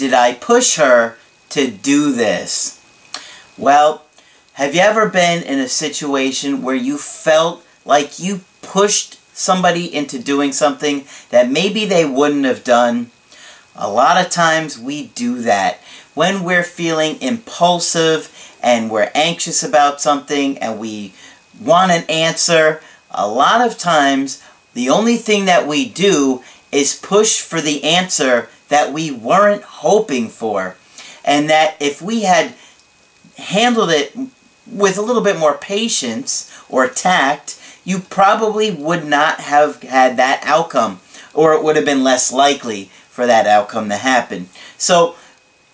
did 0.00 0.14
I 0.14 0.32
push 0.32 0.76
her 0.76 1.18
to 1.50 1.70
do 1.70 2.10
this? 2.10 2.82
Well, 3.58 4.06
have 4.54 4.74
you 4.74 4.80
ever 4.80 5.10
been 5.10 5.42
in 5.42 5.58
a 5.58 5.68
situation 5.68 6.62
where 6.62 6.74
you 6.74 6.96
felt 6.96 7.62
like 7.84 8.18
you 8.18 8.40
pushed 8.62 9.20
somebody 9.36 9.94
into 9.94 10.18
doing 10.18 10.52
something 10.52 11.04
that 11.28 11.50
maybe 11.50 11.84
they 11.84 12.06
wouldn't 12.06 12.46
have 12.46 12.64
done? 12.64 13.10
A 13.76 13.90
lot 13.90 14.16
of 14.16 14.32
times 14.32 14.78
we 14.78 15.08
do 15.08 15.42
that. 15.42 15.80
When 16.14 16.44
we're 16.44 16.64
feeling 16.64 17.20
impulsive 17.20 18.56
and 18.62 18.90
we're 18.90 19.12
anxious 19.14 19.62
about 19.62 20.00
something 20.00 20.56
and 20.60 20.80
we 20.80 21.12
want 21.60 21.92
an 21.92 22.04
answer, 22.08 22.80
a 23.10 23.28
lot 23.28 23.60
of 23.60 23.76
times 23.76 24.42
the 24.72 24.88
only 24.88 25.18
thing 25.18 25.44
that 25.44 25.68
we 25.68 25.86
do 25.86 26.42
is 26.72 26.98
push 26.98 27.42
for 27.42 27.60
the 27.60 27.84
answer 27.84 28.48
that 28.70 28.92
we 28.92 29.10
weren't 29.10 29.62
hoping 29.62 30.28
for. 30.28 30.76
And 31.24 31.50
that 31.50 31.76
if 31.78 32.00
we 32.00 32.22
had 32.22 32.54
handled 33.36 33.90
it 33.90 34.16
with 34.66 34.96
a 34.96 35.02
little 35.02 35.22
bit 35.22 35.38
more 35.38 35.58
patience 35.58 36.50
or 36.68 36.88
tact, 36.88 37.60
you 37.84 37.98
probably 37.98 38.70
would 38.70 39.04
not 39.04 39.40
have 39.40 39.82
had 39.82 40.16
that 40.16 40.40
outcome. 40.44 41.00
Or 41.34 41.52
it 41.52 41.62
would 41.62 41.76
have 41.76 41.84
been 41.84 42.02
less 42.02 42.32
likely 42.32 42.90
for 43.08 43.26
that 43.26 43.46
outcome 43.46 43.88
to 43.90 43.96
happen. 43.96 44.48
So 44.78 45.14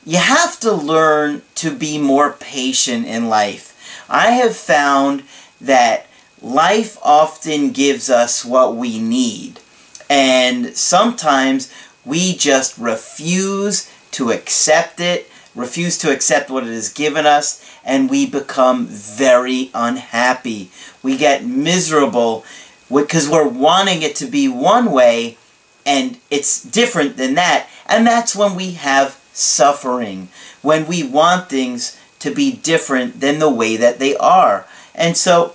you 0.04 0.18
have 0.18 0.58
to 0.60 0.72
learn 0.72 1.42
to 1.56 1.74
be 1.74 1.98
more 1.98 2.32
patient 2.32 3.06
in 3.06 3.28
life. 3.28 3.72
I 4.08 4.32
have 4.32 4.56
found 4.56 5.24
that 5.60 6.06
life 6.40 6.98
often 7.02 7.72
gives 7.72 8.08
us 8.08 8.44
what 8.44 8.76
we 8.76 8.98
need. 8.98 9.60
And 10.08 10.76
sometimes 10.76 11.72
we 12.06 12.34
just 12.34 12.78
refuse 12.78 13.90
to 14.12 14.30
accept 14.30 15.00
it, 15.00 15.28
refuse 15.54 15.98
to 15.98 16.12
accept 16.12 16.48
what 16.48 16.64
it 16.64 16.72
has 16.72 16.90
given 16.90 17.26
us, 17.26 17.62
and 17.84 18.08
we 18.08 18.24
become 18.24 18.86
very 18.86 19.70
unhappy. 19.74 20.70
We 21.02 21.16
get 21.18 21.44
miserable 21.44 22.44
because 22.92 23.28
we're 23.28 23.48
wanting 23.48 24.02
it 24.02 24.16
to 24.16 24.26
be 24.26 24.48
one 24.48 24.90
way 24.92 25.36
and 25.84 26.18
it's 26.30 26.62
different 26.62 27.16
than 27.16 27.34
that. 27.34 27.68
And 27.86 28.06
that's 28.06 28.34
when 28.34 28.54
we 28.54 28.72
have 28.72 29.20
suffering, 29.32 30.28
when 30.62 30.86
we 30.86 31.02
want 31.02 31.48
things 31.48 31.98
to 32.18 32.34
be 32.34 32.52
different 32.52 33.20
than 33.20 33.38
the 33.38 33.50
way 33.50 33.76
that 33.76 33.98
they 33.98 34.16
are. 34.16 34.66
And 34.94 35.16
so, 35.16 35.54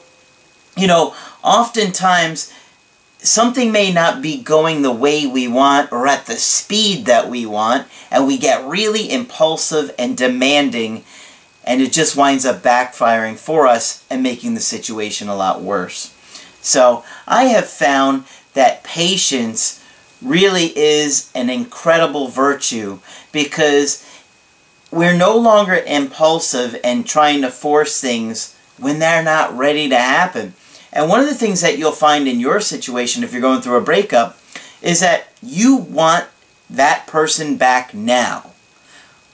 you 0.77 0.87
know, 0.87 1.13
oftentimes 1.43 2.53
something 3.21 3.71
may 3.71 3.93
not 3.93 4.21
be 4.21 4.41
going 4.41 4.81
the 4.81 4.91
way 4.91 5.25
we 5.25 5.47
want 5.47 5.91
or 5.91 6.07
at 6.07 6.25
the 6.25 6.35
speed 6.35 7.05
that 7.05 7.29
we 7.29 7.45
want, 7.45 7.87
and 8.09 8.27
we 8.27 8.37
get 8.37 8.65
really 8.65 9.11
impulsive 9.11 9.93
and 9.97 10.17
demanding, 10.17 11.03
and 11.63 11.81
it 11.81 11.91
just 11.91 12.17
winds 12.17 12.45
up 12.45 12.61
backfiring 12.63 13.37
for 13.37 13.67
us 13.67 14.03
and 14.09 14.23
making 14.23 14.55
the 14.55 14.59
situation 14.59 15.27
a 15.27 15.35
lot 15.35 15.61
worse. 15.61 16.13
So 16.61 17.03
I 17.27 17.45
have 17.45 17.67
found 17.67 18.25
that 18.53 18.83
patience 18.83 19.83
really 20.21 20.77
is 20.77 21.31
an 21.33 21.49
incredible 21.49 22.27
virtue 22.27 22.99
because 23.31 24.07
we're 24.91 25.15
no 25.15 25.37
longer 25.37 25.81
impulsive 25.87 26.79
and 26.83 27.05
trying 27.05 27.41
to 27.41 27.49
force 27.49 27.99
things 27.99 28.55
when 28.77 28.99
they're 28.99 29.23
not 29.23 29.55
ready 29.55 29.87
to 29.89 29.97
happen. 29.97 30.53
And 30.93 31.09
one 31.09 31.19
of 31.19 31.27
the 31.27 31.35
things 31.35 31.61
that 31.61 31.77
you'll 31.77 31.91
find 31.91 32.27
in 32.27 32.39
your 32.39 32.59
situation 32.59 33.23
if 33.23 33.31
you're 33.31 33.41
going 33.41 33.61
through 33.61 33.77
a 33.77 33.81
breakup 33.81 34.37
is 34.81 34.99
that 34.99 35.27
you 35.41 35.75
want 35.75 36.27
that 36.69 37.07
person 37.07 37.57
back 37.57 37.93
now. 37.93 38.51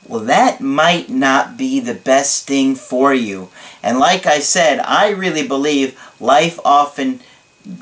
Well, 0.08 0.22
that 0.22 0.62
might 0.62 1.10
not 1.10 1.58
be 1.58 1.80
the 1.80 1.94
best 1.94 2.48
thing 2.48 2.76
for 2.76 3.14
you. 3.14 3.50
And 3.84 4.00
like 4.00 4.26
I 4.26 4.40
said, 4.40 4.80
I 4.80 5.10
really 5.10 5.46
believe 5.46 6.00
life 6.20 6.60
often 6.64 7.20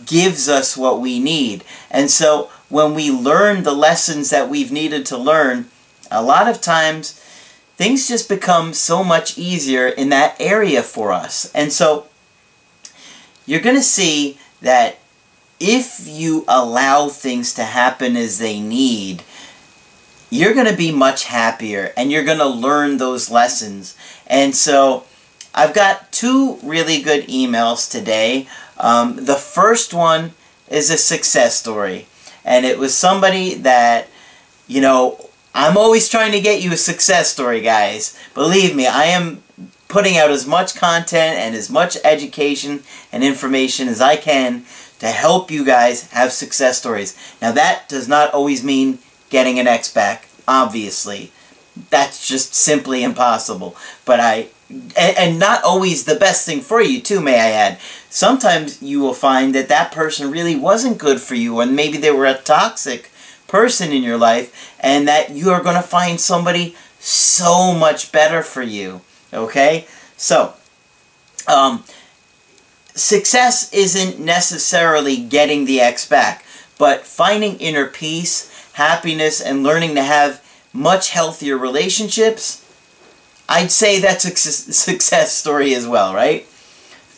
gives 0.06 0.50
us 0.50 0.76
what 0.76 1.00
we 1.00 1.20
need. 1.20 1.64
And 1.92 2.10
so 2.10 2.50
when 2.70 2.96
we 2.96 3.12
learn 3.12 3.64
the 3.64 3.74
lessons 3.74 4.32
that 4.32 4.50
we've 4.50 4.72
needed 4.72 5.06
to 5.08 5.18
learn, 5.18 5.68
a 6.10 6.24
lot 6.24 6.48
of 6.48 6.62
times 6.62 7.22
things 7.78 8.08
just 8.08 8.28
become 8.28 8.74
so 8.74 9.04
much 9.04 9.38
easier 9.38 9.88
in 9.88 10.10
that 10.10 10.36
area 10.40 10.82
for 10.82 11.12
us. 11.12 11.52
And 11.54 11.72
so 11.72 12.08
you're 13.46 13.62
going 13.62 13.76
to 13.76 13.84
see 13.84 14.38
that 14.62 14.98
if 15.60 16.06
you 16.08 16.44
allow 16.48 17.10
things 17.10 17.54
to 17.54 17.64
happen 17.64 18.18
as 18.18 18.40
they 18.40 18.60
need, 18.60 19.24
you're 20.30 20.54
going 20.54 20.68
to 20.68 20.76
be 20.76 20.92
much 20.92 21.26
happier 21.26 21.94
and 21.96 22.12
you're 22.12 22.26
going 22.26 22.40
to 22.40 22.46
learn 22.46 22.98
those 22.98 23.30
lessons. 23.32 23.96
And 24.28 24.56
so 24.56 25.06
I've 25.54 25.74
got 25.74 26.12
two 26.12 26.60
really 26.64 27.02
good 27.02 27.28
emails 27.28 27.90
today. 27.90 28.48
Um, 28.78 29.26
the 29.26 29.36
first 29.36 29.94
one 29.94 30.34
is 30.70 30.90
a 30.90 30.98
success 30.98 31.56
story. 31.56 32.08
And 32.44 32.66
it 32.66 32.78
was 32.78 32.96
somebody 32.96 33.56
that, 33.56 34.10
you 34.68 34.82
know, 34.82 35.30
I'm 35.54 35.78
always 35.78 36.10
trying 36.10 36.34
to 36.34 36.42
get 36.42 36.62
you 36.62 36.74
a 36.74 36.78
success 36.78 37.32
story, 37.32 37.62
guys. 37.62 38.20
Believe 38.34 38.76
me, 38.76 38.88
I 38.88 39.06
am 39.06 39.42
putting 39.96 40.18
out 40.18 40.30
as 40.30 40.46
much 40.46 40.76
content 40.76 41.38
and 41.38 41.56
as 41.56 41.70
much 41.70 41.96
education 42.04 42.84
and 43.14 43.24
information 43.24 43.88
as 43.88 44.02
I 44.02 44.18
can 44.18 44.66
to 45.00 45.08
help 45.08 45.50
you 45.50 45.64
guys 45.64 46.12
have 46.12 46.34
success 46.34 46.80
stories. 46.80 47.18
Now 47.42 47.54
that 47.54 47.88
does 47.88 48.06
not 48.06 48.34
always 48.34 48.62
mean 48.62 49.00
getting 49.30 49.58
an 49.58 49.68
ex 49.68 49.90
back, 49.90 50.28
obviously. 50.50 51.32
That's 51.92 52.28
just 52.28 52.54
simply 52.54 53.04
impossible. 53.04 53.78
But 54.04 54.20
I 54.20 54.50
and, 54.98 55.40
not 55.40 55.64
always 55.64 56.04
the 56.04 56.16
best 56.16 56.46
thing 56.46 56.60
for 56.60 56.82
you 56.82 57.00
too, 57.00 57.22
may 57.22 57.40
I 57.40 57.52
add. 57.52 57.80
Sometimes 58.10 58.82
you 58.82 59.00
will 59.00 59.14
find 59.14 59.56
that 59.56 59.70
that 59.70 59.94
person 59.94 60.30
really 60.30 60.58
wasn't 60.58 60.98
good 60.98 61.22
for 61.22 61.36
you 61.36 61.62
and 61.62 61.74
maybe 61.74 61.98
they 61.98 62.12
were 62.12 62.26
a 62.26 62.34
toxic 62.34 63.12
person 63.48 63.94
in 63.94 64.04
your 64.04 64.18
life 64.18 64.76
and 64.78 65.08
that 65.08 65.30
you 65.30 65.52
are 65.52 65.64
going 65.64 65.78
to 65.78 65.82
find 65.82 66.20
somebody 66.20 66.76
so 67.00 67.74
much 67.74 68.12
better 68.12 68.44
for 68.44 68.62
you. 68.62 69.00
Okay? 69.36 69.86
So, 70.18 70.54
um, 71.48 71.84
success 72.94 73.72
isn't 73.74 74.20
necessarily 74.20 75.18
getting 75.18 75.66
the 75.66 75.82
ex 75.82 76.08
back, 76.08 76.46
but 76.78 77.06
finding 77.06 77.58
inner 77.58 77.86
peace, 77.86 78.70
happiness, 78.74 79.42
and 79.42 79.64
learning 79.64 79.96
to 79.96 80.04
have 80.04 80.44
much 80.74 81.12
healthier 81.12 81.58
relationships, 81.58 82.62
I'd 83.48 83.72
say 83.72 84.00
that's 84.00 84.26
a 84.26 84.36
success 84.36 85.32
story 85.32 85.74
as 85.76 85.88
well, 85.88 86.14
right? 86.14 86.48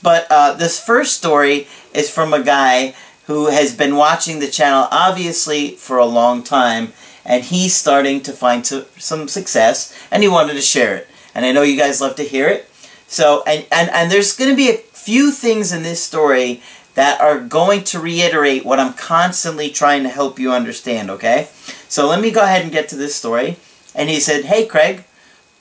But 0.04 0.28
uh, 0.30 0.54
this 0.54 0.84
first 0.84 1.18
story 1.18 1.68
is 1.94 2.10
from 2.10 2.34
a 2.34 2.44
guy 2.44 2.94
who 3.26 3.48
has 3.48 3.76
been 3.76 3.96
watching 3.96 4.40
the 4.40 4.48
channel 4.48 4.88
obviously 4.92 5.72
for 5.72 5.98
a 5.98 6.06
long 6.06 6.44
time 6.44 6.94
and 7.26 7.44
he's 7.44 7.76
starting 7.76 8.22
to 8.22 8.32
find 8.32 8.66
some 8.66 9.28
success 9.28 9.94
and 10.12 10.24
he 10.24 10.30
wanted 10.30 10.54
to 10.54 10.62
share 10.62 10.96
it 10.96 11.08
and 11.38 11.46
I 11.46 11.52
know 11.52 11.62
you 11.62 11.78
guys 11.78 12.02
love 12.02 12.16
to 12.16 12.24
hear 12.24 12.48
it. 12.48 12.68
So, 13.06 13.44
and, 13.46 13.64
and, 13.72 13.92
and 13.92 14.12
there's 14.12 14.36
going 14.36 14.50
to 14.50 14.56
be 14.56 14.72
a 14.72 14.78
few 14.78 15.30
things 15.30 15.72
in 15.72 15.84
this 15.84 16.04
story 16.04 16.64
that 16.96 17.22
are 17.22 17.40
going 17.40 17.84
to 17.84 18.00
reiterate 18.00 18.66
what 18.66 18.80
I'm 18.80 18.94
constantly 18.94 19.70
trying 19.70 20.02
to 20.02 20.10
help 20.10 20.40
you 20.40 20.52
understand, 20.52 21.12
okay? 21.12 21.48
So 21.88 22.08
let 22.08 22.22
me 22.22 22.32
go 22.32 22.42
ahead 22.42 22.64
and 22.64 22.72
get 22.72 22.90
to 22.90 22.96
this 22.96 23.14
story. 23.14 23.58
And 23.94 24.10
he 24.10 24.20
said, 24.20 24.46
Hey, 24.46 24.66
Craig, 24.66 25.04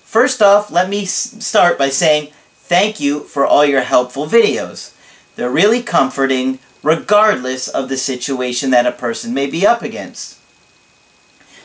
first 0.03 0.41
off, 0.41 0.71
let 0.71 0.89
me 0.89 1.05
start 1.05 1.77
by 1.77 1.91
saying 1.91 2.33
thank 2.55 2.99
you 2.99 3.21
for 3.21 3.45
all 3.45 3.67
your 3.67 3.83
helpful 3.83 4.27
videos. 4.27 4.95
They're 5.35 5.51
really 5.51 5.83
comforting 5.83 6.59
regardless 6.83 7.69
of 7.69 7.91
the 7.91 7.99
situation 7.99 8.71
that 8.71 8.87
a 8.87 8.93
person 8.93 9.35
may 9.35 9.47
be 9.47 9.67
up 9.67 9.83
against. 9.83 10.41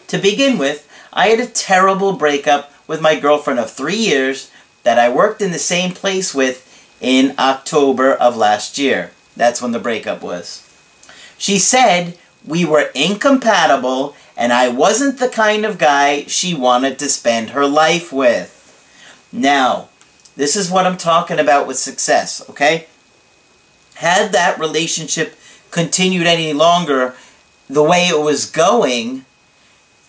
To 0.08 0.18
begin 0.18 0.58
with, 0.58 0.86
I 1.14 1.30
had 1.30 1.40
a 1.40 1.48
terrible 1.48 2.12
breakup 2.12 2.74
with 2.92 3.00
my 3.00 3.18
girlfriend 3.18 3.58
of 3.58 3.72
three 3.72 3.96
years 3.96 4.52
that 4.84 5.00
I 5.00 5.08
worked 5.08 5.42
in 5.42 5.52
the 5.52 5.60
same 5.60 5.94
place 5.94 6.36
with 6.36 6.68
in 7.00 7.34
October 7.40 8.14
of 8.14 8.36
last 8.36 8.78
year. 8.78 9.12
That's 9.38 9.62
when 9.62 9.72
the 9.72 9.80
breakup 9.80 10.22
was. 10.22 10.68
She 11.38 11.58
said 11.58 12.18
we 12.46 12.66
were 12.66 12.92
incompatible 12.94 14.14
and 14.36 14.52
I 14.52 14.68
wasn't 14.68 15.20
the 15.20 15.30
kind 15.30 15.64
of 15.64 15.78
guy 15.78 16.26
she 16.26 16.54
wanted 16.54 17.00
to 17.00 17.08
spend 17.08 17.52
her 17.52 17.66
life 17.66 18.12
with. 18.12 18.58
Now, 19.32 19.88
this 20.36 20.58
is 20.58 20.70
what 20.70 20.86
I'm 20.86 20.98
talking 20.98 21.40
about 21.40 21.68
with 21.68 21.78
success, 21.78 22.44
okay? 22.50 22.88
Had 23.96 24.34
that 24.34 24.60
relationship 24.60 25.38
continued 25.70 26.28
any 26.28 26.52
longer 26.52 27.16
the 27.70 27.84
way 27.84 28.08
it 28.10 28.20
was 28.20 28.52
going, 28.52 29.24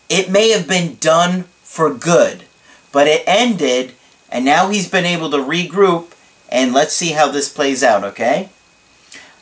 it 0.08 0.28
may 0.28 0.50
have 0.50 0.66
been 0.66 0.96
done 0.96 1.44
for 1.62 1.94
good. 1.94 2.42
But 2.92 3.08
it 3.08 3.24
ended, 3.26 3.94
and 4.30 4.44
now 4.44 4.68
he's 4.68 4.88
been 4.88 5.06
able 5.06 5.30
to 5.30 5.38
regroup, 5.38 6.12
and 6.48 6.72
let's 6.72 6.94
see 6.94 7.12
how 7.12 7.30
this 7.30 7.48
plays 7.48 7.82
out, 7.82 8.04
okay? 8.04 8.50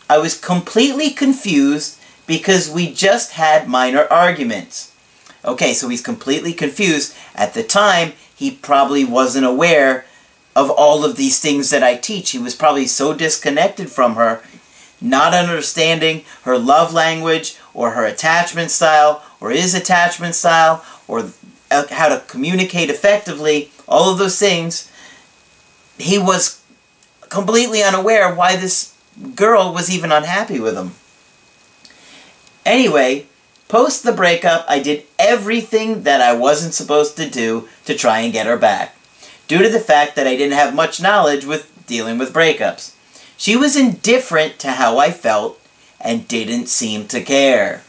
I 0.09 0.19
was 0.19 0.39
completely 0.39 1.11
confused 1.11 1.99
because 2.27 2.71
we 2.71 2.93
just 2.93 3.33
had 3.33 3.69
minor 3.69 4.07
arguments. 4.11 4.93
Okay, 5.45 5.73
so 5.75 5.89
he's 5.89 6.03
completely 6.03 6.53
confused. 6.53 7.17
At 7.35 7.55
the 7.55 7.63
time, 7.63 8.13
he 8.35 8.51
probably 8.51 9.05
wasn't 9.05 9.47
aware 9.47 10.05
of 10.55 10.71
all 10.71 11.05
of 11.05 11.17
these 11.17 11.41
things 11.41 11.71
that 11.71 11.83
I 11.83 11.97
teach. 11.97 12.31
He 12.31 12.39
was 12.39 12.55
probably 12.55 12.87
so 12.87 13.15
disconnected 13.15 13.91
from 13.91 14.15
her, 14.17 14.43
not 15.01 15.35
understanding 15.35 16.25
her 16.43 16.59
love 16.59 16.93
language 16.93 17.57
or 17.73 17.93
her 17.93 18.05
attachment 18.05 18.71
style 18.71 19.23
or 19.41 19.51
his 19.51 19.75
attachment 19.75 20.35
style 20.35 20.85
or 21.09 21.31
Uh, 21.71 21.85
how 21.91 22.09
to 22.09 22.25
communicate 22.27 22.91
effectively, 22.91 23.71
all 23.87 24.11
of 24.11 24.19
those 24.19 24.39
things. 24.39 24.91
He 25.99 26.19
was 26.19 26.61
completely 27.29 27.83
unaware 27.83 28.35
why 28.35 28.57
this 28.57 28.95
girl 29.37 29.73
was 29.73 29.91
even 29.91 30.11
unhappy 30.11 30.59
with 30.59 30.77
him. 30.77 30.95
Anyway, 32.67 33.27
post 33.69 34.03
the 34.03 34.13
breakup, 34.13 34.65
I 34.69 34.81
did 34.81 35.05
everything 35.19 36.03
that 36.03 36.21
I 36.21 36.33
wasn't 36.33 36.75
supposed 36.75 37.17
to 37.17 37.29
do 37.29 37.69
to 37.85 37.95
try 37.95 38.21
and 38.21 38.33
get 38.33 38.47
her 38.47 38.57
back 38.57 38.97
due 39.47 39.63
to 39.63 39.69
the 39.69 39.81
fact 39.81 40.17
that 40.17 40.27
I 40.27 40.37
didn't 40.37 40.59
have 40.59 40.75
much 40.75 41.01
knowledge 41.01 41.45
with 41.45 41.73
dealing 41.87 42.19
with 42.19 42.33
breakups. 42.33 42.95
She 43.37 43.57
was 43.57 43.77
indifferent 43.77 44.59
to 44.61 44.73
how 44.73 44.99
I 44.99 45.11
felt 45.11 45.61
and 46.01 46.29
didn't 46.29 46.69
seem 46.69 47.09
to 47.09 47.21
care. 47.21 47.83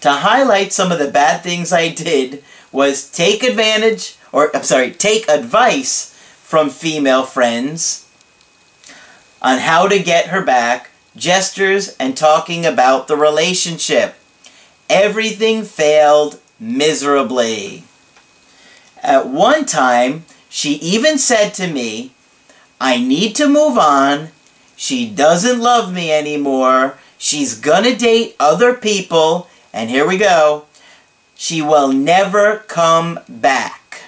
To 0.00 0.10
highlight 0.10 0.72
some 0.72 0.92
of 0.92 0.98
the 0.98 1.10
bad 1.10 1.42
things 1.42 1.72
I 1.72 1.88
did 1.88 2.42
was 2.72 3.10
take 3.10 3.42
advantage, 3.42 4.16
or 4.32 4.54
I'm 4.54 4.62
sorry, 4.62 4.90
take 4.90 5.28
advice 5.28 6.14
from 6.42 6.70
female 6.70 7.24
friends 7.24 8.06
on 9.40 9.58
how 9.58 9.86
to 9.86 9.98
get 9.98 10.28
her 10.28 10.42
back, 10.42 10.90
gestures, 11.16 11.96
and 11.98 12.16
talking 12.16 12.66
about 12.66 13.08
the 13.08 13.16
relationship. 13.16 14.14
Everything 14.88 15.62
failed 15.62 16.40
miserably. 16.58 17.84
At 19.02 19.28
one 19.28 19.64
time, 19.64 20.24
she 20.48 20.74
even 20.74 21.18
said 21.18 21.50
to 21.54 21.68
me, 21.68 22.12
I 22.80 22.98
need 22.98 23.34
to 23.36 23.48
move 23.48 23.76
on. 23.76 24.28
She 24.76 25.08
doesn't 25.08 25.60
love 25.60 25.92
me 25.92 26.12
anymore. 26.12 26.98
She's 27.18 27.58
gonna 27.58 27.96
date 27.96 28.36
other 28.38 28.74
people. 28.74 29.48
And 29.72 29.90
here 29.90 30.06
we 30.06 30.16
go. 30.16 30.64
She 31.38 31.62
will 31.62 31.92
never 31.92 32.64
come 32.66 33.20
back. 33.28 34.02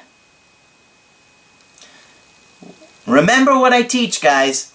Remember 3.06 3.58
what 3.58 3.72
I 3.72 3.82
teach, 3.82 4.20
guys 4.20 4.74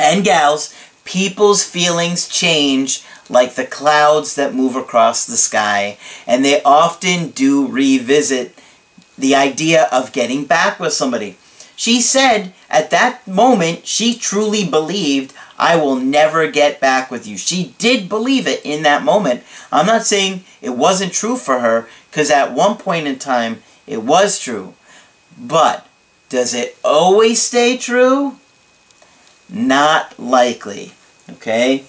and 0.00 0.24
gals. 0.24 0.74
People's 1.04 1.62
feelings 1.62 2.28
change 2.28 3.04
like 3.28 3.54
the 3.54 3.66
clouds 3.66 4.34
that 4.34 4.54
move 4.54 4.74
across 4.74 5.26
the 5.26 5.36
sky, 5.36 5.98
and 6.26 6.44
they 6.44 6.62
often 6.62 7.28
do 7.28 7.66
revisit 7.66 8.58
the 9.18 9.34
idea 9.34 9.86
of 9.92 10.12
getting 10.12 10.44
back 10.44 10.80
with 10.80 10.92
somebody. 10.92 11.36
She 11.76 12.00
said 12.00 12.52
at 12.68 12.90
that 12.90 13.26
moment 13.26 13.86
she 13.86 14.14
truly 14.14 14.68
believed 14.68 15.34
I 15.60 15.76
will 15.76 15.96
never 15.96 16.50
get 16.50 16.80
back 16.80 17.10
with 17.10 17.28
you. 17.28 17.36
She 17.36 17.74
did 17.76 18.08
believe 18.08 18.46
it 18.46 18.64
in 18.64 18.82
that 18.84 19.02
moment. 19.02 19.42
I'm 19.70 19.84
not 19.84 20.06
saying 20.06 20.44
it 20.62 20.70
wasn't 20.70 21.12
true 21.12 21.36
for 21.36 21.60
her 21.60 21.86
because 22.10 22.30
at 22.30 22.54
one 22.54 22.78
point 22.78 23.06
in 23.06 23.18
time 23.18 23.62
it 23.86 24.02
was 24.02 24.40
true. 24.40 24.72
But 25.38 25.86
does 26.30 26.54
it 26.54 26.78
always 26.82 27.42
stay 27.42 27.76
true? 27.76 28.36
Not 29.50 30.18
likely. 30.18 30.92
Okay? 31.28 31.84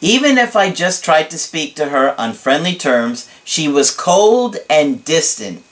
Even 0.00 0.38
if 0.38 0.56
I 0.56 0.72
just 0.72 1.04
tried 1.04 1.30
to 1.30 1.38
speak 1.38 1.76
to 1.76 1.90
her 1.90 2.20
on 2.20 2.32
friendly 2.32 2.74
terms, 2.74 3.30
she 3.44 3.68
was 3.68 3.94
cold 3.94 4.56
and 4.68 5.04
distant. 5.04 5.62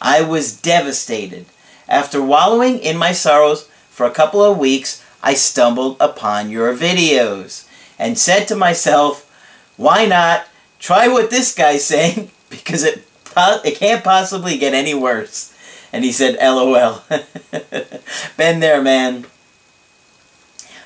I 0.00 0.22
was 0.22 0.58
devastated. 0.58 1.44
After 1.86 2.22
wallowing 2.22 2.78
in 2.78 2.96
my 2.96 3.12
sorrows 3.12 3.68
for 3.90 4.06
a 4.06 4.10
couple 4.10 4.42
of 4.42 4.56
weeks, 4.56 5.02
I 5.26 5.34
stumbled 5.34 5.96
upon 5.98 6.50
your 6.50 6.72
videos 6.72 7.66
and 7.98 8.16
said 8.16 8.46
to 8.46 8.54
myself, 8.54 9.28
why 9.76 10.06
not 10.06 10.46
try 10.78 11.08
what 11.08 11.30
this 11.30 11.52
guy's 11.52 11.84
saying 11.84 12.30
because 12.48 12.84
it, 12.84 13.04
it 13.36 13.76
can't 13.76 14.04
possibly 14.04 14.56
get 14.56 14.72
any 14.72 14.94
worse. 14.94 15.52
And 15.92 16.04
he 16.04 16.12
said, 16.12 16.38
LOL. 16.40 17.02
Been 18.36 18.60
there, 18.60 18.80
man. 18.80 19.26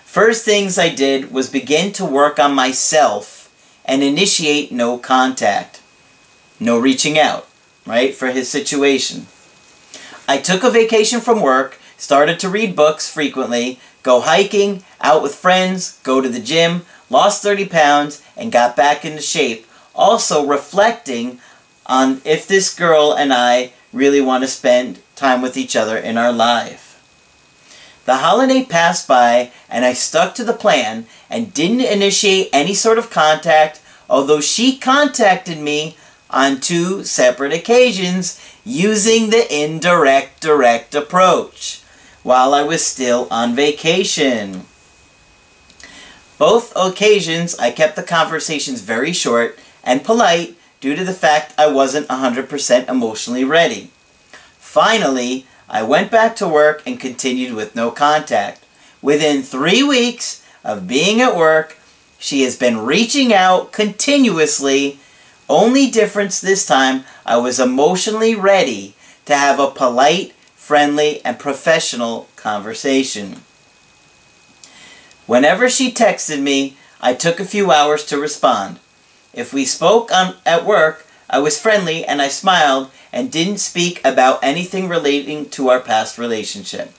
First 0.06 0.46
things 0.46 0.78
I 0.78 0.88
did 0.88 1.30
was 1.30 1.50
begin 1.50 1.92
to 1.92 2.06
work 2.06 2.38
on 2.38 2.54
myself 2.54 3.52
and 3.84 4.02
initiate 4.02 4.72
no 4.72 4.96
contact. 4.96 5.82
No 6.58 6.78
reaching 6.78 7.18
out, 7.18 7.46
right, 7.84 8.14
for 8.14 8.28
his 8.28 8.48
situation. 8.48 9.26
I 10.26 10.38
took 10.38 10.64
a 10.64 10.70
vacation 10.70 11.20
from 11.20 11.42
work, 11.42 11.76
started 11.98 12.40
to 12.40 12.48
read 12.48 12.74
books 12.74 13.12
frequently, 13.12 13.78
go 14.02 14.20
hiking, 14.20 14.82
out 15.00 15.22
with 15.22 15.34
friends, 15.34 15.98
go 16.02 16.20
to 16.20 16.28
the 16.28 16.40
gym, 16.40 16.82
lost 17.08 17.42
30 17.42 17.66
pounds, 17.66 18.22
and 18.36 18.52
got 18.52 18.76
back 18.76 19.04
into 19.04 19.22
shape. 19.22 19.66
Also 19.94 20.46
reflecting 20.46 21.40
on 21.86 22.20
if 22.24 22.46
this 22.46 22.74
girl 22.74 23.12
and 23.12 23.32
I 23.32 23.72
really 23.92 24.20
want 24.20 24.44
to 24.44 24.48
spend 24.48 25.00
time 25.16 25.42
with 25.42 25.56
each 25.56 25.74
other 25.74 25.96
in 25.96 26.16
our 26.16 26.32
life. 26.32 26.86
The 28.06 28.16
holiday 28.18 28.64
passed 28.64 29.06
by, 29.06 29.50
and 29.68 29.84
I 29.84 29.92
stuck 29.92 30.34
to 30.36 30.44
the 30.44 30.52
plan 30.52 31.06
and 31.28 31.52
didn't 31.52 31.80
initiate 31.80 32.48
any 32.52 32.74
sort 32.74 32.98
of 32.98 33.10
contact, 33.10 33.80
although 34.08 34.40
she 34.40 34.78
contacted 34.78 35.58
me 35.58 35.96
on 36.30 36.60
two 36.60 37.04
separate 37.04 37.52
occasions 37.52 38.40
using 38.64 39.30
the 39.30 39.46
indirect 39.52 40.40
direct 40.40 40.94
approach 40.94 41.79
while 42.22 42.54
I 42.54 42.62
was 42.62 42.84
still 42.84 43.26
on 43.30 43.54
vacation. 43.54 44.62
Both 46.38 46.72
occasions, 46.74 47.58
I 47.58 47.70
kept 47.70 47.96
the 47.96 48.02
conversations 48.02 48.80
very 48.80 49.12
short 49.12 49.58
and 49.84 50.04
polite 50.04 50.56
due 50.80 50.96
to 50.96 51.04
the 51.04 51.12
fact 51.12 51.54
I 51.58 51.66
wasn't 51.66 52.08
100% 52.08 52.88
emotionally 52.88 53.44
ready. 53.44 53.90
Finally, 54.58 55.46
I 55.68 55.82
went 55.82 56.10
back 56.10 56.34
to 56.36 56.48
work 56.48 56.82
and 56.86 56.98
continued 56.98 57.54
with 57.54 57.76
no 57.76 57.90
contact. 57.90 58.64
Within 59.02 59.42
three 59.42 59.82
weeks 59.82 60.44
of 60.64 60.88
being 60.88 61.20
at 61.20 61.36
work, 61.36 61.76
she 62.18 62.42
has 62.42 62.56
been 62.56 62.78
reaching 62.78 63.32
out 63.32 63.72
continuously. 63.72 64.98
Only 65.48 65.90
difference 65.90 66.40
this 66.40 66.66
time, 66.66 67.04
I 67.24 67.36
was 67.38 67.60
emotionally 67.60 68.34
ready 68.34 68.94
to 69.26 69.34
have 69.34 69.58
a 69.58 69.70
polite, 69.70 70.32
friendly, 70.70 71.20
and 71.24 71.36
professional 71.36 72.28
conversation. 72.36 73.40
Whenever 75.26 75.68
she 75.68 75.90
texted 75.90 76.40
me, 76.40 76.76
I 77.00 77.12
took 77.12 77.40
a 77.40 77.44
few 77.44 77.72
hours 77.72 78.04
to 78.04 78.20
respond. 78.20 78.78
If 79.34 79.52
we 79.52 79.64
spoke 79.64 80.12
on, 80.12 80.36
at 80.46 80.64
work, 80.64 81.08
I 81.28 81.40
was 81.40 81.60
friendly 81.60 82.04
and 82.04 82.22
I 82.22 82.28
smiled 82.28 82.92
and 83.12 83.32
didn't 83.32 83.58
speak 83.58 84.00
about 84.04 84.44
anything 84.44 84.88
relating 84.88 85.50
to 85.50 85.70
our 85.70 85.80
past 85.80 86.18
relationship. 86.18 86.92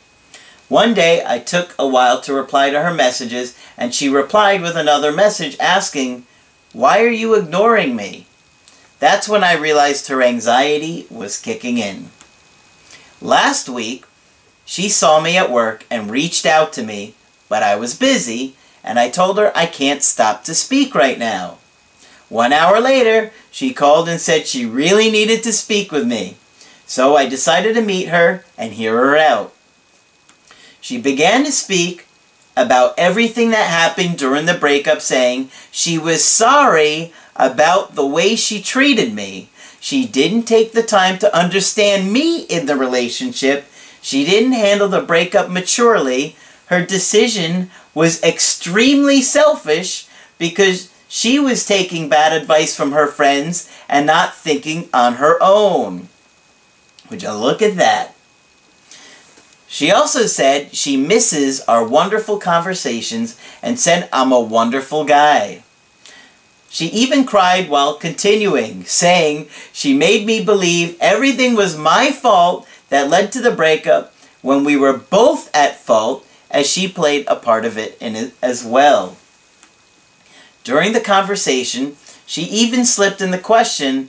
One 0.67 0.93
day, 0.93 1.23
I 1.25 1.39
took 1.39 1.73
a 1.79 1.87
while 1.87 2.19
to 2.23 2.33
reply 2.33 2.71
to 2.71 2.81
her 2.81 2.93
messages, 2.93 3.57
and 3.77 3.95
she 3.95 4.09
replied 4.09 4.61
with 4.61 4.75
another 4.75 5.13
message 5.13 5.55
asking, 5.61 6.25
Why 6.73 7.01
are 7.01 7.17
you 7.21 7.35
ignoring 7.35 7.95
me? 7.95 8.27
That's 8.99 9.29
when 9.29 9.45
I 9.45 9.53
realized 9.53 10.09
her 10.09 10.21
anxiety 10.21 11.07
was 11.09 11.39
kicking 11.39 11.77
in. 11.77 12.09
Last 13.21 13.69
week, 13.69 14.05
she 14.65 14.89
saw 14.89 15.21
me 15.21 15.37
at 15.37 15.51
work 15.51 15.85
and 15.91 16.09
reached 16.09 16.45
out 16.45 16.73
to 16.73 16.83
me, 16.83 17.13
but 17.49 17.61
I 17.61 17.75
was 17.75 17.97
busy, 17.97 18.55
and 18.83 18.99
I 18.99 19.09
told 19.09 19.37
her 19.37 19.51
I 19.55 19.67
can't 19.67 20.01
stop 20.01 20.43
to 20.45 20.55
speak 20.55 20.95
right 20.95 21.19
now. 21.19 21.57
One 22.29 22.51
hour 22.51 22.79
later, 22.79 23.31
she 23.51 23.73
called 23.73 24.09
and 24.09 24.19
said 24.19 24.47
she 24.47 24.65
really 24.65 25.11
needed 25.11 25.43
to 25.43 25.53
speak 25.53 25.91
with 25.91 26.07
me. 26.07 26.37
So 26.85 27.15
I 27.15 27.27
decided 27.27 27.75
to 27.75 27.81
meet 27.81 28.07
her 28.07 28.43
and 28.57 28.73
hear 28.73 28.95
her 28.95 29.17
out. 29.17 29.53
She 30.79 30.99
began 30.99 31.43
to 31.45 31.51
speak, 31.51 32.07
about 32.55 32.93
everything 32.97 33.51
that 33.51 33.69
happened 33.69 34.17
during 34.17 34.45
the 34.45 34.53
breakup, 34.53 35.01
saying 35.01 35.49
she 35.71 35.97
was 35.97 36.23
sorry 36.23 37.13
about 37.35 37.95
the 37.95 38.05
way 38.05 38.35
she 38.35 38.61
treated 38.61 39.13
me. 39.13 39.49
She 39.81 40.05
didn't 40.05 40.43
take 40.43 40.73
the 40.73 40.83
time 40.83 41.17
to 41.19 41.35
understand 41.35 42.13
me 42.13 42.43
in 42.43 42.67
the 42.67 42.75
relationship. 42.75 43.65
She 43.99 44.23
didn't 44.23 44.51
handle 44.51 44.87
the 44.87 45.01
breakup 45.01 45.49
maturely. 45.49 46.35
Her 46.67 46.85
decision 46.85 47.71
was 47.95 48.21
extremely 48.21 49.23
selfish 49.23 50.07
because 50.37 50.93
she 51.09 51.39
was 51.39 51.65
taking 51.65 52.09
bad 52.09 52.31
advice 52.31 52.75
from 52.75 52.91
her 52.91 53.07
friends 53.07 53.69
and 53.89 54.05
not 54.05 54.35
thinking 54.35 54.87
on 54.93 55.15
her 55.15 55.39
own. 55.41 56.09
Would 57.09 57.23
you 57.23 57.33
look 57.33 57.63
at 57.63 57.75
that? 57.77 58.15
She 59.67 59.89
also 59.89 60.27
said 60.27 60.75
she 60.75 60.95
misses 60.95 61.59
our 61.61 61.83
wonderful 61.83 62.37
conversations 62.37 63.35
and 63.63 63.79
said 63.79 64.07
I'm 64.13 64.31
a 64.31 64.39
wonderful 64.39 65.05
guy. 65.05 65.63
She 66.71 66.87
even 66.87 67.25
cried 67.25 67.67
while 67.67 67.95
continuing, 67.95 68.85
saying 68.85 69.49
she 69.73 69.93
made 69.93 70.25
me 70.25 70.41
believe 70.41 70.97
everything 71.01 71.53
was 71.53 71.77
my 71.77 72.11
fault 72.11 72.65
that 72.87 73.09
led 73.09 73.33
to 73.33 73.41
the 73.41 73.51
breakup 73.51 74.13
when 74.41 74.63
we 74.63 74.77
were 74.77 74.95
both 74.95 75.53
at 75.53 75.81
fault 75.81 76.25
as 76.49 76.69
she 76.69 76.87
played 76.87 77.25
a 77.27 77.35
part 77.35 77.65
of 77.65 77.77
it 77.77 77.97
it 77.99 78.33
as 78.41 78.63
well. 78.63 79.17
During 80.63 80.93
the 80.93 81.01
conversation, 81.01 81.97
she 82.25 82.43
even 82.43 82.85
slipped 82.85 83.19
in 83.19 83.31
the 83.31 83.37
question, 83.37 84.07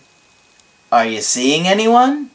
Are 0.92 1.04
you 1.04 1.20
seeing 1.20 1.66
anyone? 1.66 2.30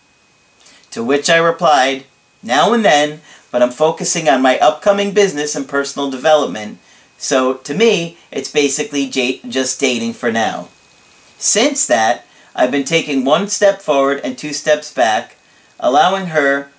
To 0.91 1.05
which 1.05 1.29
I 1.29 1.37
replied, 1.37 2.03
now 2.43 2.73
and 2.73 2.83
then, 2.83 3.21
but 3.49 3.61
I'm 3.61 3.71
focusing 3.71 4.27
on 4.27 4.41
my 4.41 4.59
upcoming 4.59 5.13
business 5.13 5.55
and 5.55 5.69
personal 5.69 6.11
development. 6.11 6.79
So 7.17 7.55
to 7.55 7.73
me, 7.73 8.17
it's 8.31 8.51
basically 8.51 9.07
just 9.07 9.79
dating 9.79 10.13
for 10.13 10.31
now. 10.31 10.69
Since 11.37 11.87
that, 11.87 12.25
I've 12.55 12.71
been 12.71 12.83
taking 12.83 13.23
one 13.23 13.47
step 13.47 13.81
forward 13.81 14.21
and 14.23 14.37
two 14.37 14.53
steps 14.53 14.93
back, 14.93 15.35
allowing 15.79 16.27
her 16.27 16.69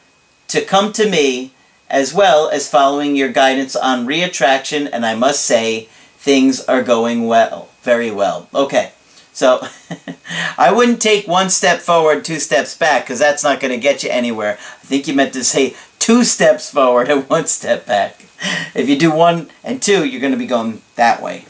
to 0.49 0.65
come 0.65 0.93
to 0.95 1.09
me 1.09 1.53
as 1.91 2.13
well 2.13 2.49
as 2.51 2.71
following 2.71 3.17
your 3.17 3.31
guidance 3.31 3.75
on 3.75 4.07
reattraction, 4.07 4.89
and 4.93 5.07
I 5.07 5.15
must 5.15 5.45
say, 5.45 5.89
things 6.19 6.61
are 6.65 6.83
going 6.83 7.27
well, 7.27 7.69
very 7.83 8.11
well. 8.11 8.49
Okay, 8.55 8.93
so 9.33 9.67
I 10.59 10.73
wouldn't 10.73 11.01
take 11.01 11.27
one 11.27 11.49
step 11.49 11.81
forward, 11.81 12.25
two 12.25 12.41
steps 12.41 12.77
back, 12.77 13.05
because 13.05 13.19
that's 13.19 13.45
not 13.45 13.61
going 13.61 13.73
to 13.73 13.81
get 13.81 14.03
you 14.03 14.11
anywhere. 14.11 14.55
I 14.55 14.87
think 14.87 15.07
you 15.09 15.15
meant 15.15 15.33
to 15.35 15.45
say 15.45 15.77
two 15.99 16.25
steps 16.25 16.71
forward 16.71 17.09
and 17.09 17.29
one 17.31 17.47
step 17.47 17.87
back. 17.87 18.27
If 18.75 18.89
you 18.89 18.97
do 18.99 19.11
one 19.11 19.51
and 19.65 19.83
two, 19.83 20.05
you're 20.05 20.21
going 20.21 20.33
to 20.33 20.39
be 20.39 20.47
going 20.47 20.83
that 20.97 21.23
way. 21.23 21.47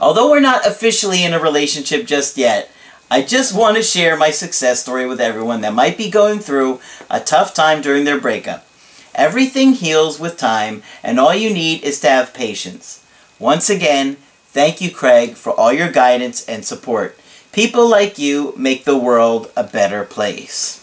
Although 0.00 0.30
we're 0.30 0.40
not 0.40 0.66
officially 0.66 1.24
in 1.24 1.32
a 1.32 1.38
relationship 1.38 2.06
just 2.06 2.36
yet, 2.36 2.70
I 3.10 3.22
just 3.22 3.54
want 3.54 3.76
to 3.76 3.82
share 3.82 4.16
my 4.16 4.30
success 4.30 4.82
story 4.82 5.06
with 5.06 5.20
everyone 5.20 5.60
that 5.60 5.74
might 5.74 5.96
be 5.96 6.10
going 6.10 6.40
through 6.40 6.80
a 7.10 7.20
tough 7.20 7.54
time 7.54 7.80
during 7.80 8.04
their 8.04 8.20
breakup. 8.20 8.66
Everything 9.14 9.74
heals 9.74 10.18
with 10.18 10.36
time, 10.36 10.82
and 11.02 11.20
all 11.20 11.34
you 11.34 11.52
need 11.52 11.84
is 11.84 12.00
to 12.00 12.08
have 12.08 12.34
patience. 12.34 13.04
Once 13.38 13.70
again, 13.70 14.16
thank 14.46 14.80
you, 14.80 14.90
Craig, 14.90 15.36
for 15.36 15.52
all 15.52 15.72
your 15.72 15.92
guidance 15.92 16.44
and 16.48 16.64
support. 16.64 17.16
People 17.52 17.88
like 17.88 18.18
you 18.18 18.52
make 18.56 18.84
the 18.84 18.98
world 18.98 19.52
a 19.56 19.62
better 19.62 20.04
place. 20.04 20.82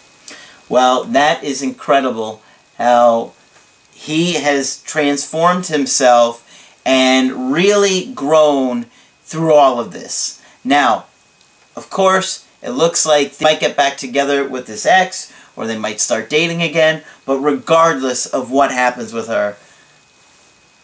Well, 0.70 1.04
that 1.04 1.44
is 1.44 1.62
incredible 1.62 2.42
how 2.78 3.34
he 4.02 4.34
has 4.34 4.82
transformed 4.82 5.68
himself 5.68 6.80
and 6.84 7.54
really 7.54 8.12
grown 8.16 8.88
through 9.22 9.54
all 9.54 9.80
of 9.80 9.92
this. 9.92 10.42
Now, 10.64 11.06
of 11.76 11.92
course, 11.92 12.48
it 12.64 12.72
looks 12.72 13.06
like 13.06 13.38
they 13.38 13.46
might 13.46 13.60
get 13.60 13.78
back 13.78 13.98
together 13.98 14.48
with 14.48 14.66
this 14.66 14.88
ex 14.88 15.32
or 15.56 15.68
they 15.68 15.78
might 15.78 16.00
start 16.00 16.32
dating 16.32 16.64
again, 16.64 17.04
but 17.28 17.38
regardless 17.38 18.26
of 18.26 18.50
what 18.50 18.72
happens 18.72 19.14
with 19.14 19.28
her, 19.28 19.56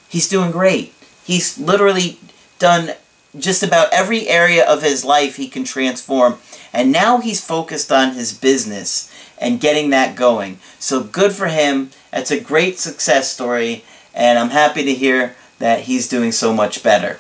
he's 0.08 0.30
doing 0.30 0.52
great. 0.52 0.94
He's 1.24 1.58
literally 1.58 2.20
done 2.60 2.92
just 3.36 3.64
about 3.64 3.92
every 3.92 4.28
area 4.28 4.64
of 4.64 4.84
his 4.84 5.04
life 5.04 5.38
he 5.38 5.48
can 5.48 5.64
transform, 5.64 6.38
and 6.72 6.92
now 6.92 7.20
he's 7.20 7.44
focused 7.44 7.92
on 7.92 8.14
his 8.14 8.32
business 8.32 9.12
and 9.40 9.60
getting 9.60 9.90
that 9.90 10.16
going. 10.16 10.60
So 10.78 11.02
good 11.02 11.32
for 11.32 11.48
him. 11.48 11.90
It's 12.12 12.32
a 12.32 12.40
great 12.40 12.80
success 12.80 13.32
story, 13.32 13.84
and 14.14 14.40
I'm 14.40 14.50
happy 14.50 14.84
to 14.84 14.94
hear 14.94 15.36
that 15.60 15.82
he's 15.82 16.08
doing 16.08 16.32
so 16.32 16.54
much 16.54 16.84
better. 16.84 17.20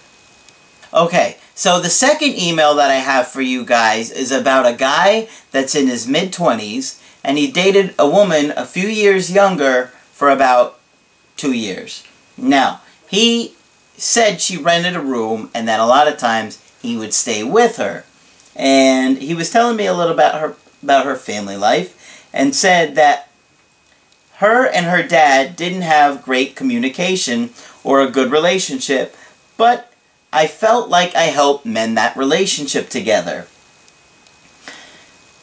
Okay, 0.93 1.37
so 1.53 1.79
the 1.79 1.89
second 1.89 2.37
email 2.39 2.75
that 2.75 2.89
I 2.89 2.95
have 2.95 3.27
for 3.27 3.41
you 3.41 3.65
guys 3.65 4.11
is 4.11 4.31
about 4.31 4.65
a 4.65 4.75
guy 4.75 5.27
that's 5.51 5.75
in 5.75 5.87
his 5.87 6.07
mid-20s, 6.07 7.01
and 7.23 7.37
he 7.37 7.51
dated 7.51 7.93
a 7.99 8.09
woman 8.09 8.53
a 8.55 8.65
few 8.65 8.87
years 8.87 9.31
younger 9.31 9.87
for 10.11 10.29
about 10.29 10.79
two 11.35 11.53
years. 11.53 12.03
Now, 12.37 12.81
he 13.07 13.53
said 13.97 14.39
she 14.39 14.57
rented 14.57 14.95
a 14.95 15.01
room, 15.01 15.49
and 15.53 15.67
that 15.67 15.79
a 15.79 15.85
lot 15.85 16.07
of 16.07 16.17
times 16.17 16.61
he 16.81 16.95
would 16.97 17.13
stay 17.13 17.43
with 17.43 17.77
her. 17.77 18.05
And 18.55 19.17
he 19.17 19.33
was 19.33 19.51
telling 19.51 19.75
me 19.75 19.85
a 19.85 19.93
little 19.93 20.13
about 20.13 20.39
her 20.39 20.55
about 20.81 21.05
her 21.05 21.15
family 21.15 21.57
life 21.57 22.27
and 22.33 22.55
said 22.55 22.95
that 22.95 23.26
her 24.37 24.67
and 24.67 24.85
her 24.85 25.01
dad 25.01 25.55
didn't 25.55 25.81
have 25.81 26.23
great 26.23 26.55
communication 26.55 27.49
or 27.83 28.01
a 28.01 28.11
good 28.11 28.31
relationship, 28.31 29.15
but 29.57 29.91
I 30.31 30.45
felt 30.45 30.89
like 30.89 31.15
I 31.15 31.23
helped 31.23 31.65
mend 31.65 31.97
that 31.97 32.15
relationship 32.15 32.89
together. 32.89 33.47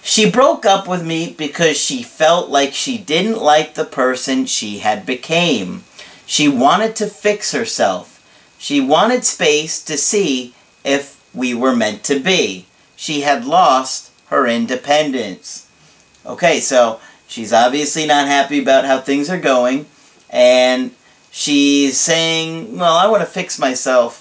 She 0.02 0.30
broke 0.30 0.64
up 0.64 0.86
with 0.86 1.04
me 1.04 1.34
because 1.36 1.76
she 1.78 2.02
felt 2.02 2.50
like 2.50 2.72
she 2.74 2.98
didn't 2.98 3.42
like 3.42 3.74
the 3.74 3.86
person 3.86 4.46
she 4.46 4.78
had 4.78 5.06
became. 5.06 5.84
She 6.26 6.46
wanted 6.46 6.94
to 6.96 7.06
fix 7.06 7.52
herself. 7.52 8.20
She 8.58 8.80
wanted 8.80 9.24
space 9.24 9.82
to 9.84 9.96
see 9.96 10.54
if 10.84 11.20
we 11.34 11.52
were 11.54 11.74
meant 11.74 12.04
to 12.04 12.20
be. 12.20 12.66
She 12.94 13.22
had 13.22 13.44
lost 13.44 14.12
her 14.26 14.46
independence. 14.46 15.68
Okay, 16.24 16.60
so 16.60 17.00
she's 17.34 17.52
obviously 17.52 18.06
not 18.06 18.28
happy 18.28 18.60
about 18.60 18.84
how 18.84 19.00
things 19.00 19.28
are 19.28 19.40
going, 19.40 19.86
and 20.30 20.92
she's 21.32 21.98
saying, 21.98 22.78
well, 22.78 22.96
I 22.96 23.08
want 23.08 23.22
to 23.22 23.26
fix 23.26 23.58
myself, 23.58 24.20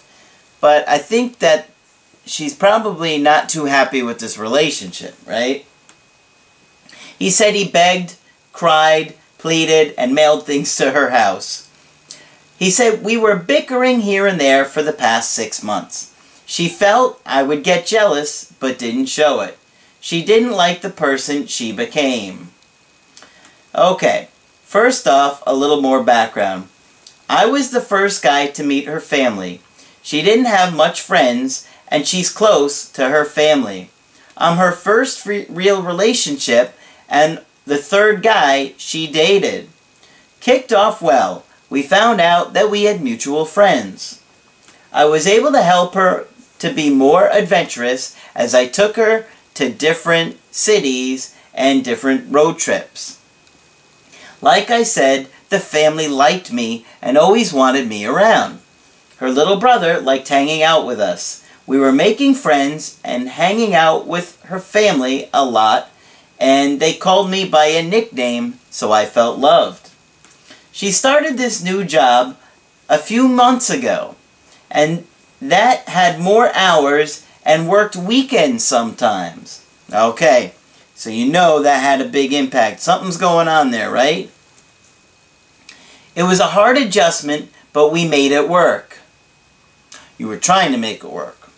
but 0.59 0.87
I 0.89 0.97
think 0.97 1.37
that 1.37 1.69
she's 2.25 2.55
probably 2.55 3.19
not 3.19 3.49
too 3.49 3.65
happy 3.65 4.01
with 4.01 4.17
this 4.17 4.39
relationship, 4.39 5.15
right? 5.27 5.63
He 7.19 7.29
said 7.29 7.53
he 7.53 7.67
begged, 7.67 8.15
cried, 8.51 9.13
pleaded, 9.37 9.93
and 9.95 10.15
mailed 10.15 10.47
things 10.47 10.75
to 10.77 10.91
her 10.91 11.11
house. 11.11 11.69
He 12.57 12.71
said, 12.71 13.03
we 13.03 13.15
were 13.15 13.35
bickering 13.35 13.99
here 13.99 14.25
and 14.25 14.39
there 14.39 14.65
for 14.65 14.81
the 14.81 14.91
past 14.91 15.31
six 15.31 15.61
months. 15.63 16.15
She 16.47 16.67
felt 16.67 17.21
I 17.27 17.43
would 17.43 17.63
get 17.63 17.85
jealous, 17.85 18.51
but 18.59 18.79
didn't 18.79 19.05
show 19.05 19.41
it. 19.41 19.59
She 19.99 20.25
didn't 20.25 20.51
like 20.51 20.81
the 20.81 20.89
person 20.89 21.45
she 21.45 21.71
became. 21.71 22.49
Okay, 23.75 24.27
first 24.61 25.07
off, 25.07 25.41
a 25.47 25.55
little 25.55 25.81
more 25.81 26.03
background. 26.03 26.67
I 27.27 27.47
was 27.47 27.71
the 27.71 27.81
first 27.81 28.21
guy 28.21 28.45
to 28.47 28.63
meet 28.63 28.85
her 28.85 28.99
family. 28.99 29.61
She 30.03 30.21
didn't 30.21 30.45
have 30.45 30.75
much 30.75 31.01
friends, 31.01 31.67
and 31.87 32.07
she's 32.07 32.31
close 32.31 32.87
to 32.91 33.09
her 33.09 33.25
family. 33.25 33.89
I'm 34.37 34.57
her 34.57 34.71
first 34.71 35.25
real 35.25 35.81
relationship, 35.81 36.75
and 37.09 37.41
the 37.65 37.77
third 37.77 38.21
guy 38.21 38.73
she 38.77 39.11
dated. 39.11 39.69
Kicked 40.39 40.71
off 40.71 41.01
well. 41.01 41.43
We 41.69 41.81
found 41.81 42.21
out 42.21 42.53
that 42.53 42.69
we 42.69 42.83
had 42.83 43.01
mutual 43.01 43.45
friends. 43.45 44.21
I 44.91 45.05
was 45.05 45.25
able 45.25 45.51
to 45.51 45.63
help 45.63 45.95
her 45.95 46.27
to 46.59 46.71
be 46.71 46.91
more 46.91 47.27
adventurous 47.31 48.15
as 48.35 48.53
I 48.53 48.67
took 48.67 48.97
her 48.97 49.25
to 49.55 49.71
different 49.71 50.37
cities 50.51 51.35
and 51.55 51.83
different 51.83 52.31
road 52.31 52.59
trips. 52.59 53.19
Like 54.43 54.69
I 54.69 54.83
said, 54.83 55.29
the 55.47 55.57
family 55.57 56.09
liked 56.09 56.51
me 56.51 56.85
and 57.01 57.17
always 57.17 57.53
wanted 57.53 57.87
me 57.87 58.05
around. 58.05 58.59
Her 59.19 59.31
little 59.31 59.55
brother 59.55 60.01
liked 60.01 60.27
hanging 60.27 60.61
out 60.61 60.85
with 60.85 60.99
us. 60.99 61.45
We 61.65 61.79
were 61.79 61.93
making 61.93 62.35
friends 62.35 62.99
and 63.05 63.29
hanging 63.29 63.73
out 63.73 64.05
with 64.05 64.41
her 64.47 64.59
family 64.59 65.29
a 65.33 65.45
lot, 65.45 65.89
and 66.41 66.81
they 66.81 66.93
called 66.93 67.31
me 67.31 67.47
by 67.47 67.67
a 67.67 67.87
nickname, 67.87 68.59
so 68.69 68.91
I 68.91 69.05
felt 69.05 69.39
loved. 69.39 69.91
She 70.73 70.91
started 70.91 71.37
this 71.37 71.63
new 71.63 71.85
job 71.85 72.35
a 72.89 72.97
few 72.97 73.29
months 73.29 73.69
ago, 73.69 74.17
and 74.69 75.07
that 75.41 75.87
had 75.87 76.19
more 76.19 76.53
hours 76.53 77.25
and 77.45 77.69
worked 77.69 77.95
weekends 77.95 78.65
sometimes. 78.65 79.65
Okay, 79.93 80.53
so 81.03 81.09
you 81.09 81.29
know 81.29 81.61
that 81.61 81.83
had 81.83 81.99
a 81.99 82.07
big 82.07 82.31
impact. 82.31 82.79
Something's 82.79 83.17
going 83.17 83.49
on 83.49 83.71
there, 83.71 83.91
right? 83.91 84.31
It 86.15 86.23
was 86.23 86.39
a 86.39 86.47
hard 86.47 86.77
adjustment, 86.77 87.51
but 87.73 87.91
we 87.91 88.07
made 88.07 88.31
it 88.31 88.47
work. 88.47 88.99
You 90.17 90.29
were 90.29 90.37
trying 90.37 90.71
to 90.71 90.77
make 90.77 91.03
it 91.03 91.11
work. 91.11 91.49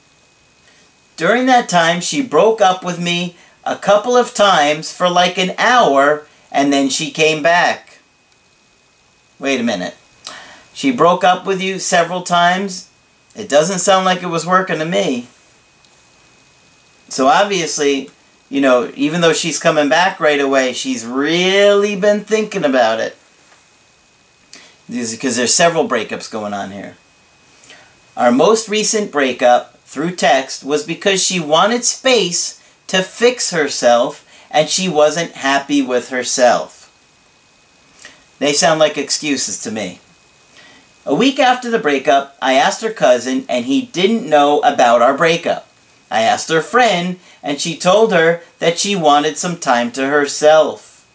During 1.16 1.46
that 1.46 1.70
time, 1.70 2.02
she 2.02 2.24
broke 2.24 2.60
up 2.60 2.84
with 2.84 3.00
me 3.00 3.36
a 3.64 3.75
couple 3.75 4.18
of 4.18 4.34
times 4.34 4.92
for 4.92 5.08
like 5.08 5.38
an 5.38 5.54
hour, 5.60 6.25
and 6.52 6.74
then 6.74 6.90
she 6.90 7.12
came 7.12 7.44
back. 7.44 8.00
Wait 9.38 9.60
a 9.60 9.64
minute. 9.64 9.94
She 10.74 10.92
broke 10.92 11.24
up 11.24 11.46
with 11.46 11.62
you 11.62 11.78
several 11.78 12.24
times? 12.24 12.90
It 13.36 13.48
doesn't 13.48 13.78
sound 13.78 14.06
like 14.06 14.24
it 14.24 14.28
was 14.28 14.48
working 14.48 14.80
to 14.80 14.86
me. 14.86 15.28
So 17.10 17.28
obviously, 17.28 18.10
you 18.50 18.62
know, 18.62 18.92
even 18.96 19.22
though 19.22 19.34
she's 19.34 19.60
coming 19.60 19.90
back 19.90 20.20
right 20.20 20.40
away, 20.40 20.74
she's 20.74 21.06
really 21.06 21.96
been 21.96 22.24
thinking 22.24 22.64
about 22.64 23.00
it. 23.00 23.18
Because 24.88 25.36
there's 25.36 25.54
several 25.54 25.90
breakups 25.90 26.32
going 26.32 26.54
on 26.54 26.72
here. 26.72 26.96
Our 28.16 28.32
most 28.32 28.70
recent 28.70 29.12
breakup 29.12 29.80
through 29.80 30.16
text 30.16 30.64
was 30.64 30.86
because 30.86 31.24
she 31.24 31.40
wanted 31.40 31.84
space 31.84 32.62
to 32.88 33.02
fix 33.02 33.52
herself 33.52 34.25
and 34.52 34.70
she 34.70 34.88
wasn't 34.88 35.32
happy 35.32 35.82
with 35.82 36.10
herself. 36.10 36.84
They 38.40 38.54
sound 38.54 38.80
like 38.80 38.98
excuses 38.98 39.62
to 39.64 39.72
me. 39.72 40.00
A 41.06 41.16
week 41.16 41.40
after 41.40 41.70
the 41.70 41.80
breakup, 41.80 42.38
I 42.42 42.54
asked 42.54 42.82
her 42.82 42.92
cousin 42.92 43.46
and 43.48 43.66
he 43.66 43.84
didn't 43.84 44.30
know 44.30 44.60
about 44.62 45.02
our 45.02 45.16
breakup. 45.16 45.68
I 46.09 46.21
asked 46.21 46.50
her 46.50 46.62
friend 46.62 47.19
and 47.41 47.59
she 47.59 47.77
told 47.77 48.12
her 48.12 48.41
that 48.59 48.79
she 48.79 48.95
wanted 48.95 49.38
some 49.38 49.57
time 49.57 49.91
to 49.93 50.07
herself. 50.07 51.07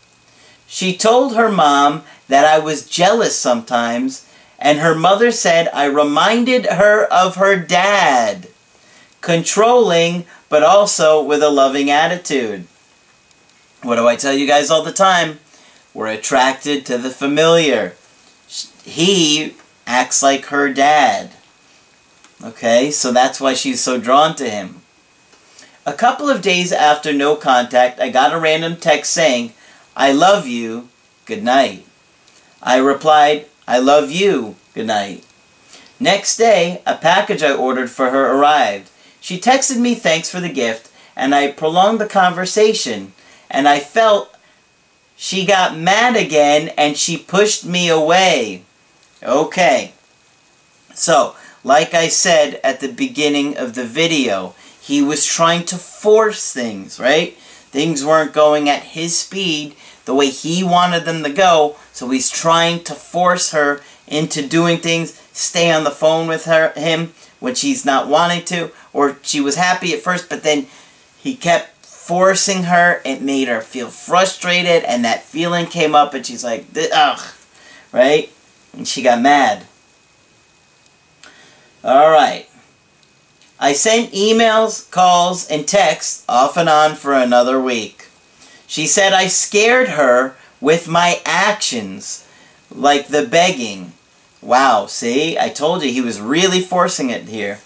She 0.67 0.97
told 0.97 1.35
her 1.35 1.51
mom 1.51 2.05
that 2.29 2.45
I 2.45 2.61
was 2.61 2.89
jealous 2.89 3.37
sometimes, 3.37 4.25
and 4.59 4.79
her 4.79 4.95
mother 4.95 5.33
said 5.33 5.69
I 5.75 5.87
reminded 5.87 6.67
her 6.67 7.07
of 7.07 7.35
her 7.35 7.57
dad. 7.57 8.47
Controlling, 9.21 10.27
but 10.49 10.63
also 10.63 11.21
with 11.21 11.43
a 11.43 11.51
loving 11.51 11.91
attitude. 11.91 12.67
What 13.83 13.97
do 13.97 14.07
I 14.07 14.15
tell 14.15 14.33
you 14.33 14.47
guys 14.47 14.71
all 14.71 14.85
the 14.85 14.93
time? 14.93 15.41
We're 15.93 16.07
attracted 16.07 16.87
to 16.87 16.99
the 16.99 17.11
familiar. 17.11 17.95
He 18.85 19.57
acts 19.87 20.23
like 20.23 20.47
her 20.47 20.73
dad. 20.73 21.33
Okay, 22.43 22.91
so 22.91 23.13
that's 23.13 23.41
why 23.41 23.55
she's 23.55 23.81
so 23.81 23.99
drawn 23.99 24.37
to 24.37 24.49
him. 24.49 24.80
A 25.91 25.95
couple 25.95 26.31
of 26.31 26.41
days 26.41 26.71
after 26.71 27.13
no 27.13 27.35
contact, 27.35 27.99
I 27.99 28.11
got 28.11 28.33
a 28.33 28.39
random 28.39 28.77
text 28.77 29.13
saying, 29.13 29.55
I 29.97 30.13
love 30.13 30.47
you, 30.47 30.89
good 31.27 31.43
night. 31.43 31.85
I 32.63 32.77
replied, 32.77 33.47
I 33.67 33.81
love 33.81 34.09
you, 34.13 34.55
good 34.73 34.87
night. 34.87 35.27
Next 35.99 36.37
day, 36.37 36.81
a 36.87 36.95
package 36.95 37.43
I 37.43 37.53
ordered 37.53 37.91
for 37.91 38.11
her 38.11 38.31
arrived. 38.31 38.89
She 39.21 39.41
texted 39.41 39.81
me 39.81 39.97
thanks 39.97 40.31
for 40.31 40.39
the 40.39 40.49
gift, 40.49 40.93
and 41.17 41.35
I 41.35 41.51
prolonged 41.51 42.01
the 42.01 42.07
conversation, 42.07 43.13
and 43.51 43.67
I 43.67 43.81
felt 43.81 44.33
she 45.17 45.45
got 45.45 45.77
mad 45.77 46.15
again 46.15 46.69
and 46.79 46.97
she 46.97 47.17
pushed 47.17 47.67
me 47.67 47.89
away. 47.89 48.63
Okay. 49.25 49.95
So, 50.95 51.35
like 51.65 51.95
I 51.95 52.09
said 52.09 52.61
at 52.65 52.81
the 52.81 52.93
beginning 52.93 53.57
of 53.57 53.75
the 53.75 53.85
video, 53.85 54.55
he 54.81 55.03
was 55.03 55.25
trying 55.25 55.65
to 55.67 55.77
force 55.77 56.53
things, 56.53 56.99
right? 56.99 57.35
Things 57.35 58.05
weren't 58.05 58.33
going 58.33 58.69
at 58.69 58.83
his 58.83 59.19
speed 59.19 59.77
the 60.05 60.15
way 60.15 60.31
he 60.31 60.65
wanted 60.65 61.05
them 61.05 61.23
to 61.23 61.31
go, 61.31 61.77
so 61.93 62.09
he's 62.11 62.31
trying 62.31 62.83
to 62.85 62.95
force 62.95 63.53
her 63.53 63.81
into 64.07 64.47
doing 64.47 64.79
things, 64.79 65.13
stay 65.33 65.71
on 65.71 65.85
the 65.85 65.91
phone 65.91 66.27
with 66.27 66.47
her 66.47 66.73
him 66.77 67.13
when 67.39 67.55
she's 67.55 67.85
not 67.85 68.09
wanting 68.09 68.45
to, 68.45 68.71
or 68.93 69.17
she 69.23 69.41
was 69.41 69.55
happy 69.57 69.93
at 69.93 70.01
first, 70.01 70.29
but 70.29 70.43
then 70.43 70.67
he 71.19 71.37
kept 71.37 71.87
forcing 71.87 72.65
her. 72.65 73.01
It 73.05 73.23
made 73.23 73.49
her 73.49 73.61
feel 73.61 73.89
frustrated, 73.89 74.83
and 74.85 75.05
that 75.05 75.23
feeling 75.23 75.67
came 75.67 75.95
up, 75.95 76.13
and 76.13 76.27
she's 76.27 76.43
like, 76.43 76.67
ugh, 76.93 77.21
right? 77.93 78.33
And 78.73 78.89
she 78.89 79.03
got 79.03 79.21
mad. 79.21 79.67
Alright. 81.85 82.49
I 83.59 83.73
sent 83.73 84.13
emails, 84.13 84.91
calls, 84.91 85.49
and 85.49 85.67
texts 85.67 86.25
off 86.29 86.57
and 86.57 86.69
on 86.69 86.95
for 86.95 87.15
another 87.15 87.61
week. 87.61 88.09
She 88.67 88.87
said 88.87 89.13
I 89.13 89.27
scared 89.27 89.91
her 89.91 90.37
with 90.61 90.89
my 90.89 91.21
actions, 91.25 92.27
like 92.71 93.09
the 93.09 93.27
begging. 93.27 93.93
Wow, 94.43 94.87
see? 94.87 95.39
I 95.39 95.49
told 95.49 95.83
you 95.83 95.91
he 95.91 96.01
was 96.01 96.21
really 96.21 96.61
forcing 96.61 97.11
it 97.11 97.29
here. 97.29 97.61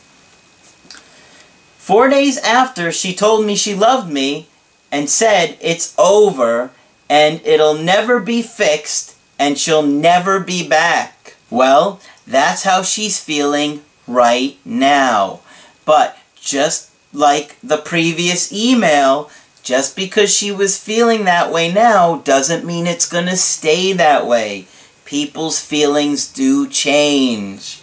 Four 1.77 2.09
days 2.09 2.38
after, 2.38 2.90
she 2.90 3.14
told 3.14 3.44
me 3.44 3.57
she 3.57 3.74
loved 3.74 4.11
me 4.11 4.48
and 4.90 5.11
said 5.11 5.59
it's 5.61 5.94
over 5.98 6.70
and 7.11 7.40
it'll 7.44 7.74
never 7.74 8.20
be 8.20 8.42
fixed 8.42 9.16
and 9.38 9.59
she'll 9.59 9.83
never 9.83 10.40
be 10.40 10.66
back. 10.66 11.35
Well, 11.50 12.00
that's 12.27 12.62
how 12.62 12.83
she's 12.83 13.20
feeling 13.20 13.83
right 14.06 14.56
now. 14.64 15.40
But 15.84 16.18
just 16.36 16.90
like 17.12 17.56
the 17.62 17.78
previous 17.78 18.52
email, 18.52 19.30
just 19.62 19.96
because 19.96 20.34
she 20.34 20.52
was 20.52 20.78
feeling 20.78 21.24
that 21.24 21.50
way 21.50 21.72
now 21.72 22.18
doesn't 22.18 22.64
mean 22.64 22.86
it's 22.86 23.08
going 23.08 23.26
to 23.26 23.36
stay 23.36 23.92
that 23.92 24.26
way. 24.26 24.66
People's 25.04 25.60
feelings 25.60 26.30
do 26.30 26.68
change. 26.68 27.80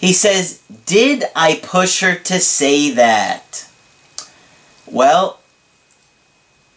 He 0.00 0.12
says, 0.12 0.62
Did 0.86 1.24
I 1.34 1.60
push 1.62 2.00
her 2.02 2.14
to 2.14 2.40
say 2.40 2.90
that? 2.90 3.68
Well, 4.86 5.40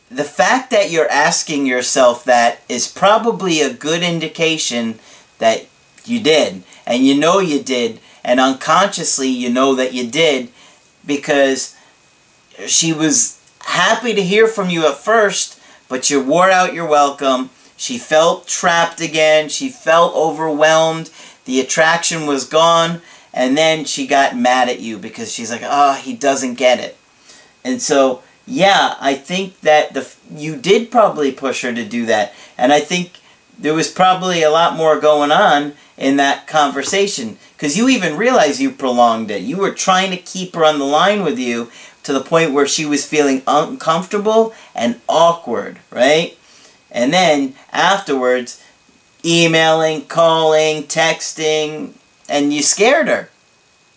the 0.10 0.24
fact 0.24 0.72
that 0.72 0.92
you're 0.92 1.10
asking 1.10 1.66
yourself 1.66 2.24
that 2.26 2.62
is 2.68 2.88
probably 2.88 3.62
a 3.62 3.74
good 3.74 4.04
indication 4.04 5.00
that 5.38 5.68
you 6.06 6.20
did. 6.20 6.64
And 6.86 7.06
you 7.06 7.18
know 7.18 7.40
you 7.40 7.62
did. 7.62 8.00
And 8.24 8.40
unconsciously 8.40 9.30
you 9.30 9.50
know 9.50 9.76
that 9.76 9.94
you 9.94 10.10
did 10.10 10.50
because 11.06 11.76
she 12.68 12.94
was 12.94 13.40
happy 13.60 14.14
to 14.14 14.24
hear 14.24 14.48
from 14.48 14.70
you 14.70 14.86
at 14.86 14.96
first, 14.96 15.60
but 15.90 16.10
you 16.10 16.22
wore 16.22 16.52
out 16.52 16.74
your 16.74 16.88
welcome. 16.88 17.50
She 17.78 17.98
felt 17.98 18.48
trapped 18.48 19.02
again. 19.02 19.50
She 19.50 19.70
felt 19.70 20.16
overwhelmed. 20.16 21.10
The 21.46 21.60
attraction 21.60 22.28
was 22.28 22.46
gone. 22.46 23.02
And 23.34 23.58
then 23.58 23.86
she 23.86 24.08
got 24.08 24.38
mad 24.38 24.70
at 24.70 24.80
you 24.80 24.98
because 24.98 25.32
she's 25.32 25.52
like, 25.52 25.62
oh, 25.64 25.94
he 25.94 26.14
doesn't 26.14 26.56
get 26.56 26.80
it. 26.80 26.98
And 27.64 27.82
so, 27.82 28.22
yeah, 28.46 28.96
I 29.00 29.16
think 29.16 29.62
that 29.62 29.94
the 29.94 30.12
you 30.36 30.56
did 30.56 30.92
probably 30.92 31.32
push 31.32 31.62
her 31.64 31.74
to 31.74 31.86
do 31.86 32.06
that. 32.08 32.34
And 32.58 32.74
I 32.74 32.80
think 32.80 33.20
there 33.58 33.74
was 33.74 33.90
probably 33.90 34.44
a 34.44 34.50
lot 34.50 34.76
more 34.76 35.00
going 35.00 35.32
on 35.32 35.74
in 36.02 36.18
that 36.18 36.48
conversation. 36.48 37.38
Because 37.56 37.78
you 37.78 37.88
even 37.88 38.18
realized 38.18 38.60
you 38.60 38.72
prolonged 38.72 39.30
it. 39.30 39.44
You 39.44 39.58
were 39.58 39.72
trying 39.72 40.10
to 40.10 40.18
keep 40.18 40.56
her 40.56 40.66
on 40.66 40.80
the 40.80 40.86
line 40.86 41.24
with 41.24 41.38
you 41.38 41.72
to 42.02 42.12
the 42.12 42.22
point 42.22 42.54
where 42.54 42.68
she 42.68 42.86
was 42.86 43.06
feeling 43.06 43.44
uncomfortable 43.46 44.54
and 44.74 45.00
awkward, 45.08 45.78
right? 45.92 46.36
And 46.90 47.14
then 47.14 47.54
afterwards, 47.72 48.64
emailing, 49.24 50.06
calling, 50.06 50.84
texting, 50.84 51.94
and 52.28 52.52
you 52.52 52.64
scared 52.64 53.08
her. 53.08 53.30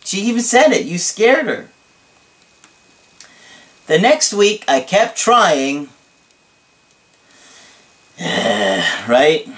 She 0.04 0.20
even 0.20 0.42
said 0.42 0.72
it. 0.72 0.84
You 0.84 0.98
scared 0.98 1.46
her. 1.46 1.70
The 3.86 3.98
next 3.98 4.34
week, 4.34 4.62
I 4.68 4.80
kept 4.80 5.16
trying. 5.16 5.88
right? 8.20 9.48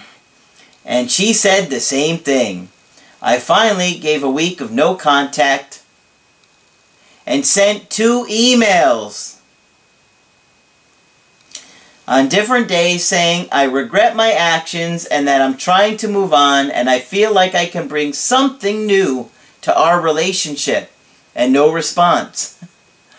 And 0.87 1.11
she 1.11 1.33
said 1.33 1.68
the 1.68 1.81
same 1.81 2.18
thing. 2.18 2.68
I 3.20 3.40
finally 3.40 3.99
gave 3.99 4.22
a 4.22 4.31
week 4.31 4.61
of 4.61 4.70
no 4.70 4.94
contact 4.94 5.83
and 7.27 7.44
sent 7.44 7.90
two 7.90 8.25
emails 8.31 9.40
on 12.07 12.29
different 12.29 12.68
days 12.68 13.05
saying 13.05 13.49
I 13.51 13.64
regret 13.64 14.14
my 14.14 14.31
actions 14.31 15.05
and 15.07 15.27
that 15.27 15.42
I'm 15.42 15.57
trying 15.57 15.96
to 15.99 16.09
move 16.09 16.33
on 16.33 16.70
and 16.70 16.88
I 16.88 17.01
feel 17.01 17.35
like 17.35 17.57
I 17.57 17.66
can 17.66 17.88
bring 17.88 18.12
something 18.12 18.87
new 18.87 19.29
to 19.62 19.77
our 19.77 20.01
relationship 20.01 20.92
and 21.35 21.53
no 21.53 21.72
response. 21.72 22.62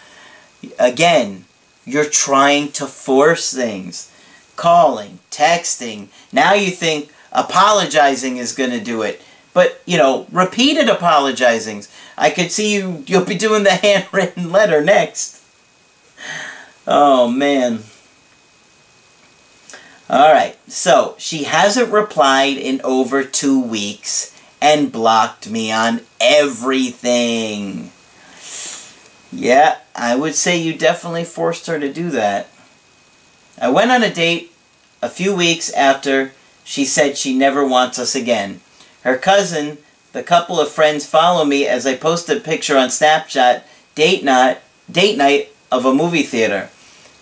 Again, 0.79 1.43
you're 1.83 2.09
trying 2.09 2.71
to 2.73 2.87
force 2.87 3.53
things. 3.53 4.09
Calling, 4.55 5.19
texting. 5.29 6.07
Now 6.31 6.53
you 6.53 6.71
think 6.71 7.11
apologizing 7.31 8.37
is 8.37 8.53
going 8.53 8.71
to 8.71 8.79
do 8.79 9.01
it. 9.01 9.21
But, 9.53 9.81
you 9.85 9.97
know, 9.97 10.27
repeated 10.31 10.87
apologizings. 10.87 11.89
I 12.17 12.29
could 12.29 12.51
see 12.51 12.75
you, 12.75 13.03
you'll 13.07 13.25
be 13.25 13.35
doing 13.35 13.63
the 13.63 13.71
handwritten 13.75 14.51
letter 14.51 14.83
next. 14.83 15.43
Oh, 16.85 17.27
man. 17.29 17.83
Alright, 20.09 20.57
so 20.69 21.15
she 21.17 21.43
hasn't 21.43 21.91
replied 21.91 22.55
in 22.55 22.79
over 22.83 23.25
two 23.25 23.59
weeks 23.59 24.33
and 24.61 24.91
blocked 24.91 25.49
me 25.49 25.71
on 25.71 26.01
everything. 26.21 27.91
Yeah, 29.31 29.79
I 29.93 30.15
would 30.15 30.35
say 30.35 30.57
you 30.57 30.73
definitely 30.73 31.25
forced 31.25 31.67
her 31.67 31.77
to 31.77 31.91
do 31.91 32.09
that. 32.11 32.49
I 33.59 33.69
went 33.69 33.91
on 33.91 34.01
a 34.01 34.13
date 34.13 34.53
a 35.01 35.09
few 35.09 35.35
weeks 35.35 35.71
after 35.73 36.31
she 36.67 36.83
said 36.83 37.17
she 37.17 37.33
never 37.33 37.65
wants 37.65 37.97
us 37.97 38.13
again. 38.13 38.59
Her 39.03 39.17
cousin, 39.17 39.77
the 40.11 40.21
couple 40.21 40.59
of 40.59 40.69
friends 40.69 41.05
follow 41.05 41.45
me 41.45 41.65
as 41.65 41.87
I 41.87 41.95
post 41.95 42.29
a 42.29 42.41
picture 42.41 42.77
on 42.77 42.89
Snapchat 42.89 43.63
date 43.95 44.21
night, 44.21 44.59
date 44.91 45.17
night 45.17 45.55
of 45.71 45.85
a 45.85 45.93
movie 45.93 46.23
theater. 46.23 46.69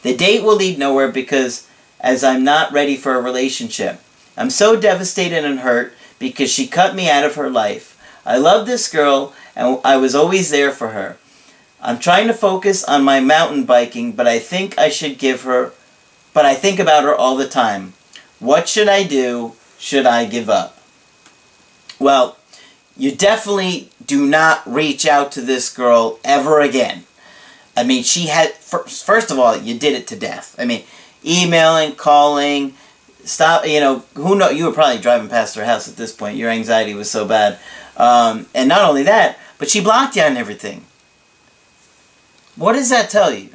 The 0.01 0.17
date 0.17 0.41
will 0.41 0.55
lead 0.55 0.79
nowhere 0.79 1.09
because 1.11 1.69
as 1.99 2.23
I'm 2.23 2.43
not 2.43 2.73
ready 2.73 2.97
for 2.97 3.13
a 3.13 3.21
relationship. 3.21 4.01
I'm 4.35 4.49
so 4.49 4.79
devastated 4.79 5.45
and 5.45 5.59
hurt 5.59 5.93
because 6.17 6.51
she 6.51 6.65
cut 6.65 6.95
me 6.95 7.07
out 7.07 7.23
of 7.23 7.35
her 7.35 7.49
life. 7.49 8.01
I 8.25 8.39
love 8.39 8.65
this 8.65 8.91
girl 8.91 9.35
and 9.55 9.79
I 9.85 9.97
was 9.97 10.15
always 10.15 10.49
there 10.49 10.71
for 10.71 10.89
her. 10.89 11.19
I'm 11.79 11.99
trying 11.99 12.25
to 12.27 12.33
focus 12.33 12.83
on 12.83 13.03
my 13.03 13.19
mountain 13.19 13.63
biking, 13.63 14.13
but 14.13 14.27
I 14.27 14.39
think 14.39 14.75
I 14.79 14.89
should 14.89 15.19
give 15.19 15.43
her, 15.43 15.71
but 16.33 16.45
I 16.45 16.55
think 16.55 16.79
about 16.79 17.03
her 17.03 17.13
all 17.13 17.35
the 17.35 17.47
time. 17.47 17.93
What 18.45 18.69
should 18.69 18.87
I 18.87 19.01
do? 19.01 19.53
Should 19.79 20.05
I 20.05 20.25
give 20.25 20.51
up? 20.51 20.77
Well, 21.97 22.37
you 22.95 23.11
definitely 23.11 23.89
do 24.05 24.27
not 24.27 24.61
reach 24.71 25.07
out 25.07 25.31
to 25.31 25.41
this 25.41 25.73
girl 25.73 26.19
ever 26.23 26.61
again. 26.61 27.05
I 27.75 27.83
mean, 27.83 28.03
she 28.03 28.27
had, 28.27 28.51
first 28.51 29.31
of 29.31 29.39
all, 29.39 29.57
you 29.57 29.77
did 29.77 29.93
it 29.93 30.05
to 30.07 30.15
death. 30.15 30.55
I 30.59 30.65
mean, 30.65 30.83
emailing, 31.25 31.95
calling, 31.95 32.75
stop, 33.23 33.65
you 33.65 33.79
know, 33.79 34.03
who 34.13 34.35
know, 34.35 34.49
you 34.49 34.65
were 34.65 34.71
probably 34.71 35.01
driving 35.01 35.27
past 35.27 35.55
her 35.55 35.65
house 35.65 35.89
at 35.89 35.95
this 35.95 36.13
point. 36.13 36.37
Your 36.37 36.51
anxiety 36.51 36.93
was 36.93 37.09
so 37.09 37.27
bad. 37.27 37.57
Um, 37.97 38.45
and 38.53 38.69
not 38.69 38.87
only 38.87 39.01
that, 39.03 39.39
but 39.57 39.71
she 39.71 39.81
blocked 39.81 40.15
you 40.15 40.21
on 40.21 40.37
everything. 40.37 40.85
What 42.55 42.73
does 42.73 42.91
that 42.91 43.09
tell 43.09 43.33
you? 43.33 43.49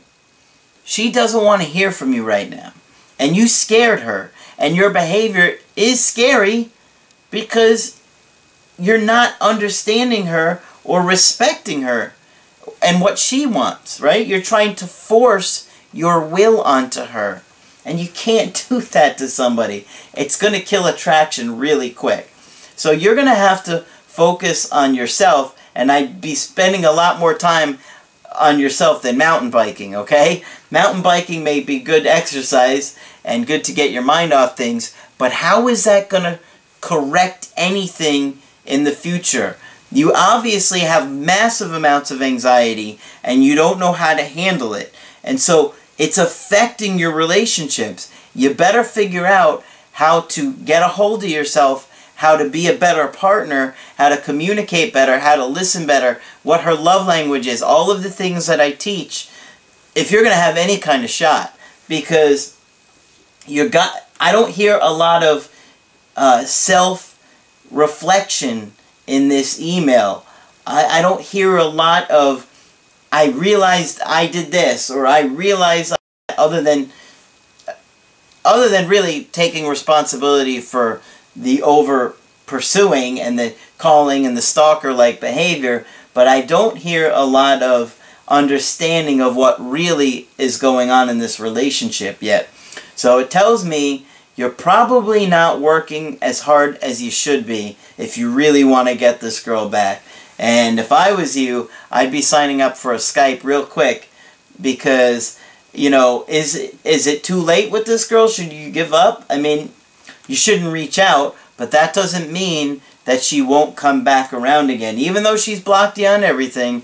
She 0.83 1.13
doesn't 1.13 1.45
want 1.45 1.63
to 1.63 1.69
hear 1.69 1.93
from 1.93 2.13
you 2.13 2.25
right 2.25 2.51
now. 2.51 2.73
And 3.21 3.37
you 3.37 3.47
scared 3.47 4.01
her. 4.01 4.33
And 4.61 4.77
your 4.77 4.91
behavior 4.91 5.57
is 5.75 6.05
scary 6.05 6.69
because 7.31 8.01
you're 8.79 9.01
not 9.01 9.35
understanding 9.41 10.27
her 10.27 10.63
or 10.85 11.03
respecting 11.03 11.83
her 11.83 12.13
and 12.83 13.01
what 13.01 13.19
she 13.19 13.47
wants, 13.47 14.01
right? 14.01 14.27
You're 14.27 14.43
trying 14.43 14.75
to 14.77 14.87
force 14.87 15.69
your 15.93 16.21
will 16.21 16.61
onto 16.61 17.07
her. 17.07 17.43
And 17.85 17.99
you 17.99 18.09
can't 18.09 18.67
do 18.69 18.81
that 18.83 19.17
to 19.19 19.29
somebody. 19.29 19.87
It's 20.15 20.39
going 20.39 20.53
to 20.53 20.61
kill 20.61 20.87
attraction 20.87 21.59
really 21.59 21.91
quick. 21.91 22.31
So 22.77 22.91
you're 22.91 23.15
going 23.15 23.27
to 23.27 23.35
have 23.35 23.65
to 23.65 23.81
focus 24.07 24.71
on 24.71 24.95
yourself 24.95 25.57
and 25.75 25.91
I'd 25.91 26.21
be 26.21 26.35
spending 26.35 26.85
a 26.85 26.93
lot 26.93 27.19
more 27.19 27.35
time 27.35 27.79
on 28.39 28.59
yourself 28.59 29.03
than 29.03 29.17
mountain 29.17 29.51
biking, 29.51 29.95
okay? 29.95 30.45
Mountain 30.71 31.03
biking 31.03 31.43
may 31.45 31.61
be 31.61 31.79
good 31.81 32.07
exercise 32.07 32.99
and 33.25 33.47
good 33.47 33.65
to 33.65 33.73
get 33.73 33.91
your 33.91 34.03
mind 34.03 34.33
off 34.33 34.57
things, 34.57 34.95
but 35.19 35.33
how 35.33 35.69
is 35.69 35.85
that 35.85 36.09
going 36.09 36.23
to 36.23 36.39
correct 36.81 37.53
anything 37.57 38.39
in 38.65 38.85
the 38.85 38.93
future? 38.93 39.57
You 39.93 40.13
obviously 40.15 40.81
have 40.81 41.11
massive 41.11 41.73
amounts 41.73 42.11
of 42.11 42.23
anxiety 42.23 42.99
and 43.23 43.45
you 43.45 43.55
don't 43.55 43.81
know 43.81 43.93
how 43.93 44.15
to 44.15 44.23
handle 44.23 44.75
it. 44.75 44.95
And 45.23 45.41
so 45.41 45.75
it's 45.99 46.19
affecting 46.19 46.99
your 46.99 47.13
relationships. 47.13 48.13
You 48.35 48.55
better 48.55 48.85
figure 48.85 49.27
out 49.27 49.65
how 49.93 50.23
to 50.23 50.53
get 50.55 50.83
a 50.83 50.89
hold 50.89 51.25
of 51.25 51.31
yourself 51.31 51.91
how 52.21 52.37
to 52.37 52.51
be 52.51 52.67
a 52.67 52.77
better 52.77 53.09
partner, 53.09 53.75
how 53.97 54.11
to 54.11 54.17
communicate 54.19 54.93
better, 54.93 55.21
how 55.21 55.37
to 55.37 55.45
listen 55.47 55.87
better, 55.87 56.21
what 56.43 56.61
her 56.61 56.75
love 56.75 57.07
language 57.07 57.47
is, 57.47 57.63
all 57.63 57.91
of 57.91 58.03
the 58.03 58.11
things 58.11 58.47
that 58.47 58.61
I 58.61 58.73
teach, 58.73 59.31
if 59.95 60.11
you're 60.13 60.21
going 60.21 60.35
to 60.35 60.41
have 60.41 60.59
any 60.59 60.77
kind 60.77 61.03
of 61.03 61.09
shot. 61.09 61.59
Because 61.89 62.60
you 63.51 63.69
got, 63.69 64.09
I 64.19 64.33
don't 64.33 64.51
hear 64.51 64.79
a 64.81 64.93
lot 64.93 65.23
of 65.23 65.55
uh, 66.17 66.45
self-reflection 66.45 68.73
in 69.07 69.29
this 69.29 69.61
email. 69.61 70.25
I, 70.67 70.99
I 70.99 71.03
don't 71.03 71.21
hear 71.21 71.57
a 71.57 71.65
lot 71.65 72.11
of, 72.11 72.47
I 73.13 73.31
realized 73.31 74.01
I 74.07 74.27
did 74.27 74.53
this, 74.53 74.91
or 74.91 75.07
I 75.07 75.23
realized, 75.23 75.95
other 76.39 76.63
than, 76.63 76.91
other 78.45 78.69
than 78.69 78.89
really 78.89 79.25
taking 79.25 79.67
responsibility 79.67 80.61
for 80.61 81.01
the 81.35 81.63
over 81.63 82.15
pursuing 82.47 83.21
and 83.21 83.39
the 83.39 83.55
calling 83.79 84.27
and 84.27 84.37
the 84.37 84.43
stalker-like 84.43 85.21
behavior, 85.21 85.87
but 86.15 86.27
I 86.27 86.41
don't 86.41 86.79
hear 86.79 87.11
a 87.13 87.25
lot 87.25 87.63
of 87.63 87.97
understanding 88.29 89.21
of 89.21 89.37
what 89.37 89.61
really 89.61 90.29
is 90.39 90.57
going 90.57 90.91
on 90.91 91.09
in 91.09 91.19
this 91.19 91.41
relationship 91.41 92.23
yet. 92.23 92.49
So 93.01 93.19
it 93.19 93.31
tells 93.31 93.65
me 93.65 94.05
you're 94.37 94.51
probably 94.51 95.25
not 95.25 95.59
working 95.59 96.19
as 96.21 96.41
hard 96.41 96.77
as 96.83 97.03
you 97.03 97.11
should 97.11 97.47
be 97.47 97.79
if 97.97 98.19
you 98.19 98.31
really 98.31 98.63
want 98.63 98.89
to 98.89 98.95
get 98.95 99.21
this 99.21 99.43
girl 99.43 99.71
back. 99.71 100.03
And 100.39 100.79
if 100.79 100.93
I 100.93 101.15
was 101.15 101.35
you, 101.35 101.71
I'd 101.91 102.13
be 102.13 102.21
signing 102.21 102.61
up 102.61 102.77
for 102.77 102.93
a 102.93 102.99
Skype 102.99 103.43
real 103.43 103.65
quick 103.65 104.11
because, 104.61 105.41
you 105.73 105.89
know, 105.89 106.27
is, 106.29 106.75
is 106.85 107.07
it 107.07 107.25
too 107.25 107.41
late 107.41 107.71
with 107.71 107.87
this 107.87 108.07
girl? 108.07 108.29
Should 108.29 108.53
you 108.53 108.71
give 108.71 108.93
up? 108.93 109.25
I 109.31 109.41
mean, 109.41 109.73
you 110.29 110.37
shouldn't 110.37 110.71
reach 110.71 110.99
out, 110.99 111.35
but 111.57 111.71
that 111.71 111.95
doesn't 111.95 112.31
mean 112.31 112.83
that 113.07 113.23
she 113.23 113.41
won't 113.41 113.77
come 113.77 114.05
back 114.05 114.31
around 114.31 114.69
again. 114.69 114.99
Even 114.99 115.23
though 115.23 115.39
she's 115.39 115.65
blocked 115.65 115.97
you 115.97 116.07
on 116.07 116.23
everything, 116.23 116.83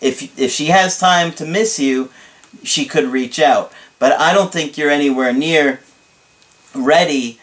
if, 0.00 0.38
if 0.38 0.50
she 0.50 0.68
has 0.68 0.98
time 0.98 1.30
to 1.32 1.44
miss 1.44 1.78
you, 1.78 2.08
she 2.62 2.86
could 2.86 3.04
reach 3.04 3.38
out. 3.38 3.70
But 3.98 4.12
I 4.20 4.34
don't 4.34 4.52
think 4.52 4.76
you're 4.76 4.90
anywhere 4.90 5.32
near 5.32 5.80
ready 6.74 7.40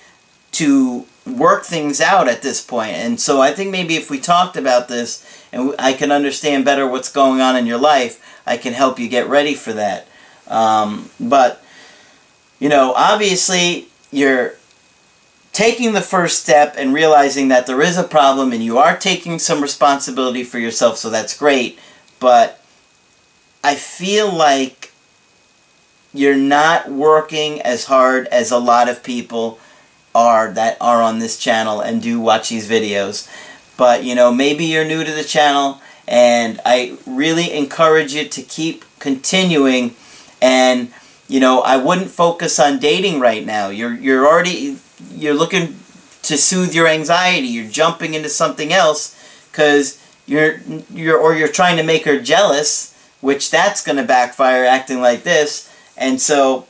to 0.54 1.06
work 1.26 1.64
things 1.64 2.02
out 2.02 2.28
at 2.28 2.42
this 2.42 2.62
point. 2.62 2.92
And 2.92 3.20
so 3.20 3.42
I 3.42 3.52
think 3.52 3.72
maybe 3.72 3.96
if 3.96 4.10
we 4.10 4.20
talked 4.20 4.58
about 4.58 4.88
this 4.88 5.26
and 5.52 5.74
I 5.80 5.94
can 5.94 6.12
understand 6.12 6.66
better 6.66 6.88
what's 6.88 7.12
going 7.12 7.42
on 7.42 7.56
in 7.56 7.66
your 7.66 7.78
life, 7.78 8.42
I 8.46 8.58
can 8.58 8.74
help 8.74 9.00
you 9.00 9.08
get 9.08 9.28
ready 9.28 9.56
for 9.56 9.74
that. 9.74 10.08
Um, 10.48 11.10
but, 11.20 11.64
you 12.60 12.70
know, 12.70 12.94
obviously 12.94 13.88
you're 14.12 14.56
taking 15.54 15.94
the 15.94 16.02
first 16.02 16.42
step 16.42 16.76
and 16.78 16.94
realizing 16.94 17.48
that 17.48 17.68
there 17.68 17.82
is 17.82 17.98
a 17.98 18.04
problem 18.04 18.52
and 18.52 18.64
you 18.64 18.78
are 18.78 18.98
taking 18.98 19.40
some 19.40 19.62
responsibility 19.62 20.44
for 20.44 20.60
yourself, 20.60 20.98
so 20.98 21.10
that's 21.10 21.38
great. 21.38 21.80
But 22.20 22.62
I 23.64 23.76
feel 23.76 24.32
like 24.32 24.92
you're 26.14 26.36
not 26.38 26.92
working 26.92 27.62
as 27.62 27.86
hard 27.86 28.28
as 28.28 28.52
a 28.52 28.58
lot 28.58 28.88
of 28.88 29.04
people 29.04 29.60
are 30.14 30.52
that 30.52 30.78
are 30.80 31.02
on 31.02 31.20
this 31.20 31.40
channel 31.40 31.82
and 31.82 32.02
do 32.02 32.20
watch 32.20 32.50
these 32.50 32.70
videos. 32.70 33.28
But, 33.78 34.04
you 34.04 34.14
know, 34.14 34.32
maybe 34.32 34.66
you're 34.66 34.86
new 34.86 35.04
to 35.04 35.12
the 35.12 35.24
channel 35.24 35.82
and 36.08 36.60
I 36.66 36.98
really 37.08 37.52
encourage 37.52 38.14
you 38.14 38.28
to 38.28 38.42
keep 38.42 38.86
continuing 39.00 39.96
and 40.42 40.92
you 41.28 41.40
know, 41.40 41.62
I 41.62 41.78
wouldn't 41.78 42.12
focus 42.12 42.60
on 42.60 42.80
dating 42.80 43.20
right 43.20 43.46
now. 43.46 43.70
You're 43.70 43.94
you're 43.96 44.28
already 44.28 44.78
you're 45.16 45.34
looking 45.34 45.80
to 46.24 46.38
soothe 46.38 46.74
your 46.74 46.88
anxiety. 46.88 47.48
You're 47.48 47.70
jumping 47.70 48.14
into 48.14 48.30
something 48.30 48.72
else 48.72 49.18
because 49.52 50.00
you're 50.26 50.60
you're 50.94 51.18
or 51.18 51.34
you're 51.34 51.48
trying 51.48 51.78
to 51.78 51.84
make 51.84 52.06
her 52.06 52.20
jealous, 52.20 52.96
which 53.22 53.50
that's 53.50 53.84
going 53.84 53.98
to 53.98 54.04
backfire 54.04 54.66
acting 54.66 55.02
like 55.02 55.24
this. 55.24 55.73
And 55.98 56.20
so 56.20 56.68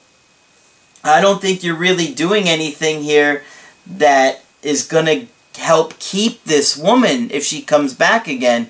I 1.04 1.22
don't 1.22 1.42
think 1.42 1.64
you're 1.64 1.76
really 1.76 2.14
doing 2.14 2.48
anything 2.48 3.04
here 3.04 3.44
that 3.86 4.44
is 4.62 4.86
going 4.86 5.06
to 5.06 5.28
help 5.60 6.00
keep 6.00 6.44
this 6.44 6.78
woman 6.78 7.30
if 7.32 7.44
she 7.44 7.62
comes 7.62 7.94
back 7.94 8.28
again. 8.28 8.70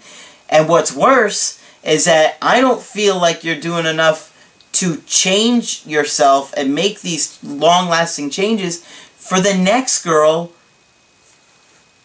And 0.49 0.67
what's 0.67 0.95
worse 0.95 1.61
is 1.83 2.05
that 2.05 2.37
I 2.41 2.61
don't 2.61 2.81
feel 2.81 3.19
like 3.19 3.43
you're 3.43 3.59
doing 3.59 3.85
enough 3.85 4.29
to 4.73 4.97
change 5.05 5.85
yourself 5.85 6.53
and 6.57 6.73
make 6.73 7.01
these 7.01 7.41
long-lasting 7.43 8.31
changes 8.31 8.83
for 9.15 9.39
the 9.39 9.53
next 9.53 10.03
girl 10.03 10.51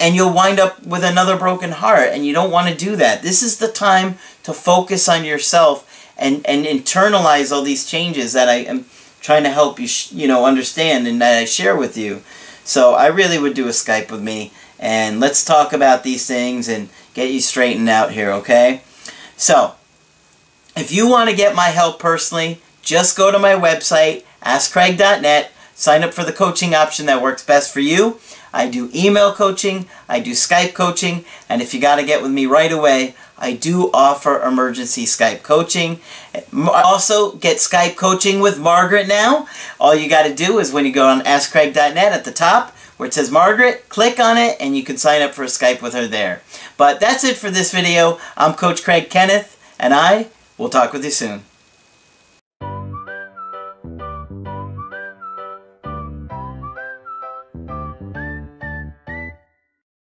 and 0.01 0.15
you'll 0.15 0.33
wind 0.33 0.61
up 0.61 0.85
with 0.87 1.03
another 1.03 1.37
broken 1.37 1.73
heart 1.73 2.11
and 2.13 2.25
you 2.25 2.33
don't 2.33 2.51
want 2.51 2.69
to 2.69 2.75
do 2.75 2.95
that. 2.97 3.23
This 3.23 3.43
is 3.43 3.59
the 3.59 3.69
time 3.69 4.19
to 4.45 4.53
focus 4.53 5.09
on 5.09 5.25
yourself 5.25 5.88
and, 6.19 6.45
and 6.47 6.67
internalize 6.67 7.53
all 7.53 7.63
these 7.63 7.87
changes 7.87 8.33
that 8.33 8.49
I 8.49 8.57
am 8.57 8.87
trying 9.21 9.45
to 9.45 9.51
help 9.51 9.79
you, 9.79 9.89
you 10.11 10.29
know, 10.29 10.45
understand 10.45 11.07
and 11.07 11.21
that 11.21 11.39
I 11.39 11.45
share 11.45 11.77
with 11.77 11.97
you. 11.97 12.23
So 12.65 12.95
I 12.95 13.07
really 13.07 13.39
would 13.39 13.55
do 13.55 13.67
a 13.67 13.71
Skype 13.71 14.11
with 14.11 14.23
me 14.23 14.53
and 14.79 15.21
let's 15.21 15.45
talk 15.45 15.73
about 15.73 16.05
these 16.05 16.27
things 16.27 16.69
and 16.69 16.89
get 17.15 17.31
you 17.31 17.41
straightened 17.41 17.89
out 17.89 18.13
here, 18.13 18.31
okay? 18.33 18.83
So, 19.37 19.75
if 20.77 20.93
you 20.93 21.09
want 21.09 21.31
to 21.31 21.37
get 21.37 21.57
my 21.57 21.69
help 21.69 21.99
personally, 21.99 22.61
just 22.83 23.17
go 23.17 23.33
to 23.33 23.39
my 23.39 23.55
website, 23.55 24.25
askcraig.net, 24.43 25.51
sign 25.75 26.05
up 26.05 26.15
for 26.15 26.25
the 26.25 26.33
coaching 26.33 26.75
option 26.75 27.07
that 27.07 27.23
works 27.23 27.45
best 27.45 27.73
for 27.73 27.81
you. 27.81 28.21
I 28.53 28.69
do 28.69 28.91
email 28.95 29.33
coaching, 29.33 29.87
I 30.09 30.21
do 30.21 30.31
Skype 30.31 30.75
coaching, 30.75 31.25
and 31.49 31.61
if 31.61 31.75
you 31.75 31.81
got 31.81 31.97
to 31.97 32.05
get 32.05 32.23
with 32.23 32.31
me 32.31 32.47
right 32.47 32.73
away, 32.73 33.15
I 33.39 33.53
do 33.53 33.91
offer 33.95 34.43
emergency 34.43 35.05
Skype 35.05 35.43
coaching. 35.43 36.01
Also, 36.53 37.33
get 37.37 37.59
Skype 37.59 37.97
coaching 37.97 38.41
with 38.41 38.59
Margaret 38.59 39.07
now. 39.07 39.47
All 39.79 39.95
you 39.95 40.09
got 40.09 40.25
to 40.25 40.35
do 40.35 40.59
is 40.59 40.73
when 40.73 40.85
you 40.85 40.93
go 40.93 41.09
on 41.09 41.21
AskCraig.net 41.21 42.13
at 42.13 42.25
the 42.25 42.33
top, 42.33 42.75
where 42.97 43.07
it 43.07 43.15
says 43.15 43.31
Margaret, 43.31 43.89
click 43.89 44.19
on 44.19 44.37
it 44.37 44.57
and 44.59 44.77
you 44.77 44.83
can 44.83 44.97
sign 44.97 45.23
up 45.23 45.35
for 45.35 45.45
a 45.45 45.47
Skype 45.47 45.81
with 45.81 45.95
her 45.95 46.09
there. 46.09 46.43
But 46.77 46.99
that's 46.99 47.23
it 47.23 47.37
for 47.37 47.51
this 47.51 47.73
video. 47.73 48.19
I'm 48.37 48.55
Coach 48.55 48.83
Craig 48.83 49.09
Kenneth, 49.09 49.57
and 49.79 49.95
I 49.95 50.27
will 50.57 50.69
talk 50.69 50.93
with 50.93 51.05
you 51.05 51.11
soon. 51.11 51.45